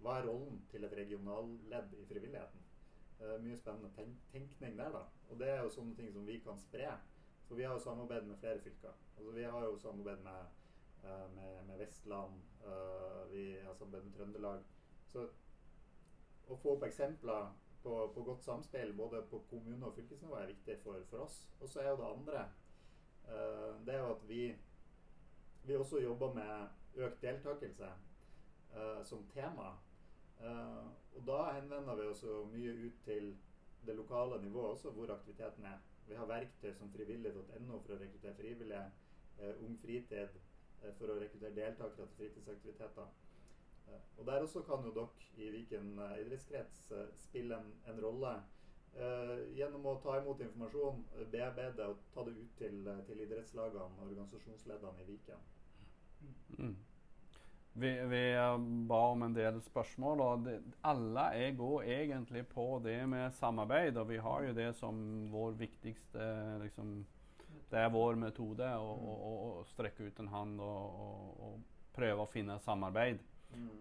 hva 0.00 0.14
er 0.16 0.26
rollen 0.30 0.62
til 0.70 0.88
et 0.88 0.96
regionalledd 0.96 1.92
i 1.98 2.06
frivilligheten. 2.08 2.64
mye 3.44 3.56
spennende 3.60 3.92
tenk 3.98 4.24
tenkning 4.32 4.78
der, 4.78 4.96
da. 4.96 5.04
Og 5.28 5.38
det 5.38 5.50
er 5.50 5.60
jo 5.62 5.74
sånne 5.76 5.94
ting 5.96 6.08
som 6.12 6.26
vi 6.26 6.38
kan 6.46 6.58
spre. 6.58 6.96
For 7.48 7.58
vi 7.58 7.64
har 7.66 7.76
jo 7.76 7.84
samarbeid 7.84 8.26
med 8.26 8.38
flere 8.40 8.60
fylker. 8.60 8.92
Altså, 9.16 9.32
vi 9.36 9.44
har 9.44 9.64
jo 9.64 9.78
samarbeid 9.78 10.22
med 10.24 10.50
Eh, 11.04 11.34
med, 11.34 11.66
med, 11.66 11.78
Vestland. 11.78 12.32
Eh, 12.64 13.30
vi 13.30 13.60
har 13.66 13.74
samarbeid 13.74 14.04
med 14.04 14.14
Trøndelag. 14.14 14.62
Så 15.06 15.26
å 16.46 16.56
få 16.56 16.76
opp 16.76 16.84
eksempler 16.86 17.48
på, 17.82 17.94
på, 18.14 18.22
godt 18.22 18.44
samspill 18.44 18.92
både 18.94 19.22
på 19.30 19.42
kommune- 19.50 19.88
og 19.88 19.96
fylkesnivå 19.96 20.38
er 20.38 20.52
viktig 20.52 20.76
for, 20.84 21.02
for 21.10 21.24
oss. 21.26 21.40
Og 21.60 21.68
så 21.68 21.82
er 21.82 21.90
jo 21.90 21.98
det 22.02 22.10
andre 22.10 22.44
eh, 23.26 23.72
det 23.86 23.96
er 23.96 24.04
jo 24.04 24.12
at 24.14 24.28
vi, 24.28 24.42
vi 25.66 25.76
også 25.76 26.02
jobber 26.04 26.34
med 26.38 27.02
økt 27.06 27.22
deltakelse. 27.22 27.92
som 29.04 29.26
tema. 29.28 29.74
Og 31.14 31.26
da 31.26 31.38
henvender 31.52 31.94
vi 31.94 32.06
oss 32.08 32.22
mye 32.52 32.70
ut 32.86 33.02
til 33.04 33.34
det 33.86 33.96
lokale 33.96 34.38
nivået 34.42 34.70
også, 34.70 34.90
hvor 34.90 35.12
aktiviteten 35.12 35.66
er. 35.68 35.76
Vi 36.12 36.16
har 36.16 36.26
verktøy 36.28 36.74
som 36.76 36.90
frivillig.no 36.92 37.76
for 37.80 37.94
å 37.94 37.96
rekruttere 37.96 38.36
frivillige, 38.36 38.80
eh, 39.38 39.62
Ung 39.64 39.78
fritid 39.80 40.34
eh, 40.82 40.90
for 40.98 41.08
å 41.08 41.16
rekruttere 41.22 41.56
deltakere 41.56 42.04
til 42.10 42.18
fritidsaktiviteter. 42.18 43.06
Eh, 43.88 44.02
og 44.18 44.26
Der 44.28 44.44
også 44.44 44.60
kan 44.66 44.84
jo 44.84 44.92
dere 44.98 45.30
i 45.40 45.48
Viken 45.54 45.94
eh, 45.98 46.18
idrettskrets 46.20 46.84
eh, 46.92 47.08
spille 47.16 47.56
en, 47.56 47.72
en 47.88 48.02
rolle 48.04 48.34
eh, 48.92 49.56
gjennom 49.56 49.88
å 49.88 49.96
ta 50.04 50.18
imot 50.20 50.44
informasjon, 50.44 51.00
bearbeide 51.32 51.88
og 51.88 52.04
ta 52.12 52.28
det 52.28 52.36
ut 52.36 52.54
til, 52.60 52.92
til 53.08 53.24
idrettslagene 53.24 53.96
og 53.96 54.06
organisasjonsleddene 54.10 55.00
i 55.00 55.08
Viken. 55.14 55.50
Mm. 56.58 56.76
Vi, 57.72 57.90
vi 58.04 58.22
ba 58.88 59.00
om 59.14 59.22
en 59.24 59.34
del 59.34 59.56
spørsmål, 59.64 60.20
og 60.20 60.44
det, 60.44 60.58
alle 60.84 61.50
går 61.56 61.88
egentlig 61.88 62.44
på 62.50 62.66
det 62.84 62.98
med 63.08 63.32
samarbeid. 63.38 63.96
Og 63.96 64.10
vi 64.10 64.20
har 64.20 64.44
jo 64.44 64.54
det 64.56 64.68
som 64.76 64.98
vår 65.32 65.56
viktigste 65.60 66.28
liksom, 66.66 67.02
Det 67.72 67.80
er 67.80 67.92
vår 67.92 68.18
metode 68.20 68.68
å, 68.76 68.88
å, 68.92 69.12
å, 69.28 69.34
å 69.62 69.68
strekke 69.70 70.04
ut 70.04 70.18
en 70.20 70.28
hånd 70.28 70.60
og, 70.60 70.98
og, 71.06 71.44
og 71.46 71.94
prøve 71.96 72.26
å 72.26 72.32
finne 72.32 72.58
samarbeid. 72.60 73.22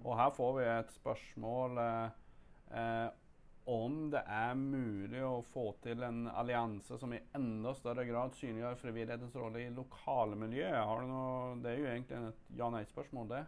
Og 0.04 0.15
her 0.19 0.32
får 0.36 0.54
vi 0.58 0.63
et 0.67 0.93
spørsmål 0.95 1.80
eh, 1.80 2.15
eh, 2.80 3.10
om 3.71 4.10
det 4.12 4.23
er 4.25 4.56
mulig 4.58 5.21
å 5.23 5.43
få 5.54 5.67
til 5.84 6.01
en 6.04 6.25
allianse 6.32 6.97
som 6.99 7.13
i 7.13 7.21
enda 7.38 7.73
større 7.77 8.08
grad 8.08 8.34
synliggjør 8.39 8.80
frivillighetens 8.82 9.36
rolle 9.38 9.65
i 9.65 9.73
lokalmiljøet. 9.75 10.80
Har 10.80 11.04
du 11.04 11.12
noe, 11.12 11.58
det 11.62 11.73
er 11.73 11.80
jo 11.80 11.91
egentlig 11.91 12.21
et 12.32 12.56
ja-nei-spørsmål, 12.58 13.30
det. 13.32 13.43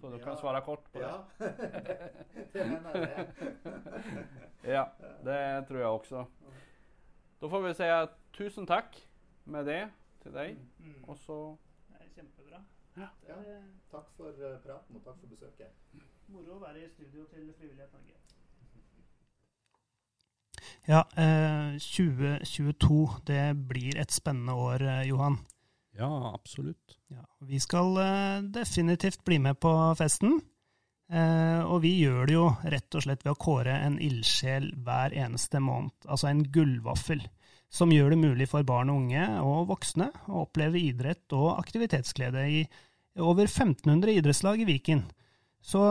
Så 0.00 0.10
du 0.10 0.18
kan 0.18 0.36
svare 0.36 0.60
kort 0.64 0.84
på 0.92 0.98
det. 0.98 1.08
Ja, 1.08 1.16
det 2.52 2.66
mener 2.70 3.06
jeg. 3.06 3.26
Ja, 4.76 4.84
det 5.24 5.66
tror 5.68 5.78
jeg 5.78 5.86
også. 5.86 6.24
Da 7.40 7.48
får 7.48 7.62
vi 7.64 7.74
si 7.74 7.88
tusen 8.36 8.66
takk 8.66 8.96
med 9.44 9.64
det 9.64 9.82
til 10.22 10.32
deg. 10.32 10.58
Mm. 10.78 11.04
Og 11.08 11.18
så 11.18 11.56
Det 11.88 12.00
er 12.00 12.14
kjempebra. 12.14 12.62
Ja, 12.96 13.08
takk 13.92 14.08
for 14.16 14.28
eh, 14.28 14.58
praten 14.64 14.96
og 14.96 15.04
takk 15.04 15.20
for 15.20 15.32
besøket. 15.32 15.72
Moro 16.28 16.58
å 16.58 16.62
være 16.62 16.84
i 16.84 16.88
studio 16.88 17.24
til 17.32 17.52
Frivillighet 17.58 17.92
Norge. 17.92 18.20
Ja, 20.88 21.02
eh, 21.16 21.78
2022 21.78 23.20
det 23.26 23.68
blir 23.68 24.00
et 24.00 24.12
spennende 24.12 24.52
år, 24.52 24.82
eh, 24.82 25.08
Johan. 25.08 25.38
Ja, 25.98 26.34
absolutt. 26.34 26.96
Ja, 27.10 27.24
vi 27.46 27.60
skal 27.60 27.96
uh, 27.98 28.46
definitivt 28.46 29.24
bli 29.26 29.40
med 29.42 29.58
på 29.60 29.72
festen. 29.98 30.38
Uh, 31.10 31.66
og 31.66 31.80
vi 31.82 31.96
gjør 31.98 32.28
det 32.28 32.36
jo 32.36 32.46
rett 32.70 32.94
og 32.94 33.02
slett 33.02 33.24
ved 33.26 33.32
å 33.32 33.40
kåre 33.40 33.74
en 33.82 33.96
ildsjel 33.98 34.70
hver 34.86 35.16
eneste 35.18 35.58
måned, 35.58 35.96
altså 36.06 36.30
en 36.30 36.44
gullvaffel, 36.54 37.24
som 37.70 37.90
gjør 37.90 38.14
det 38.14 38.20
mulig 38.22 38.46
for 38.50 38.66
barn 38.66 38.92
og 38.92 39.02
unge 39.02 39.24
og 39.42 39.66
voksne 39.72 40.06
å 40.30 40.44
oppleve 40.44 40.78
idrett 40.78 41.34
og 41.34 41.56
aktivitetsglede 41.56 42.46
i 42.46 42.60
over 43.18 43.50
1500 43.50 44.20
idrettslag 44.20 44.62
i 44.62 44.68
Viken. 44.68 45.02
Så 45.60 45.82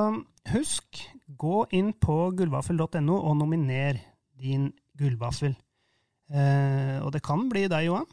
husk, 0.54 1.02
gå 1.28 1.66
inn 1.76 1.92
på 2.00 2.18
gullvaffel.no 2.40 3.18
og 3.20 3.36
nominer 3.38 4.00
din 4.40 4.72
gullvaffel. 4.98 5.54
Eh, 6.30 6.98
og 7.04 7.12
det 7.14 7.22
kan 7.26 7.48
bli 7.52 7.68
deg, 7.70 7.90
Johan. 7.90 8.08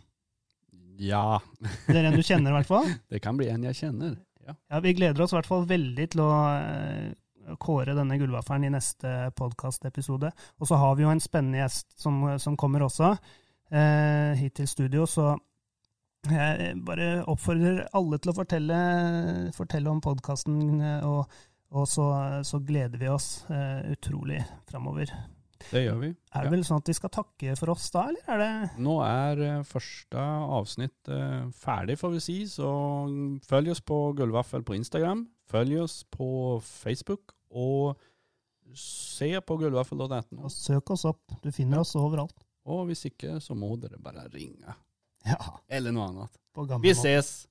Ja, 0.99 1.41
Det 1.87 1.97
er 1.97 2.09
en 2.09 2.17
du 2.17 2.25
kjenner, 2.25 2.53
i 2.53 2.59
hvert 2.61 2.71
fall. 2.71 2.89
det 3.13 3.21
kan 3.25 3.39
bli 3.39 3.49
en 3.53 3.67
jeg 3.69 3.79
kjenner. 3.83 4.17
Ja. 4.47 4.55
Ja, 4.71 4.81
Vi 4.81 4.95
gleder 4.97 5.23
oss 5.23 5.35
i 5.35 5.39
hvert 5.39 5.49
fall 5.49 5.67
veldig 5.69 6.07
til 6.13 6.23
å 6.23 6.31
eh, 6.55 7.57
kåre 7.63 7.97
denne 7.97 8.19
gullvaffelen 8.21 8.69
i 8.69 8.75
neste 8.75 9.33
podkastepisode. 9.39 10.31
Og 10.61 10.71
så 10.71 10.79
har 10.81 10.95
vi 10.97 11.07
jo 11.07 11.11
en 11.13 11.23
spennende 11.23 11.65
gjest 11.65 11.99
som, 12.01 12.23
som 12.43 12.57
kommer 12.59 12.87
også 12.87 13.13
eh, 13.13 14.39
hit 14.39 14.57
til 14.61 14.71
studio, 14.71 15.07
så 15.11 15.35
jeg 16.27 16.73
bare 16.83 17.21
oppfordrer 17.31 17.85
alle 17.95 18.19
til 18.19 18.33
å 18.33 18.35
fortelle, 18.35 18.79
fortelle 19.55 19.93
om 19.93 20.01
podkasten, 20.03 20.81
og, 21.07 21.37
og 21.71 21.87
så, 21.87 22.07
så 22.47 22.59
gleder 22.67 22.99
vi 22.99 23.11
oss 23.13 23.45
eh, 23.53 23.93
utrolig 23.95 24.41
framover. 24.67 25.13
Det 25.71 25.83
gjør 25.87 25.99
vi. 26.01 26.09
Er 26.09 26.41
det 26.43 26.45
Ja. 26.45 26.51
vel 26.51 26.65
sånn 26.65 26.79
at 26.83 26.87
vi 26.91 26.95
skal 26.99 27.11
takke 27.11 27.57
for 27.59 27.71
oss 27.71 27.91
da, 27.91 28.09
eller 28.09 28.29
er 28.29 28.39
det 28.43 28.79
Nå 28.83 28.97
er 29.05 29.41
eh, 29.47 29.63
første 29.65 30.17
avsnitt 30.59 31.09
eh, 31.09 31.47
ferdig, 31.57 31.97
får 31.99 32.13
vi 32.13 32.21
si, 32.21 32.37
så 32.47 32.69
følg 33.47 33.71
oss 33.73 33.81
på 33.81 34.01
Gullvaffel 34.19 34.63
på 34.63 34.77
Instagram. 34.77 35.27
Følg 35.51 35.79
oss 35.83 36.03
på 36.11 36.61
Facebook, 36.63 37.33
og 37.51 37.97
se 38.75 39.31
på 39.41 39.57
gullvaffel.no. 39.61 40.43
Og 40.45 40.51
søk 40.51 40.91
oss 40.91 41.05
opp? 41.07 41.23
Du 41.43 41.51
finner 41.53 41.81
oss 41.81 41.95
overalt. 41.97 42.35
Og 42.67 42.87
hvis 42.89 43.07
ikke, 43.07 43.37
så 43.41 43.55
må 43.55 43.77
dere 43.81 43.99
bare 44.03 44.27
ringe. 44.35 44.75
Ja, 45.25 45.39
Eller 45.69 45.93
noe 45.93 46.09
annet. 46.11 46.37
Vi 46.57 46.93
måte. 46.93 46.95
ses! 46.99 47.47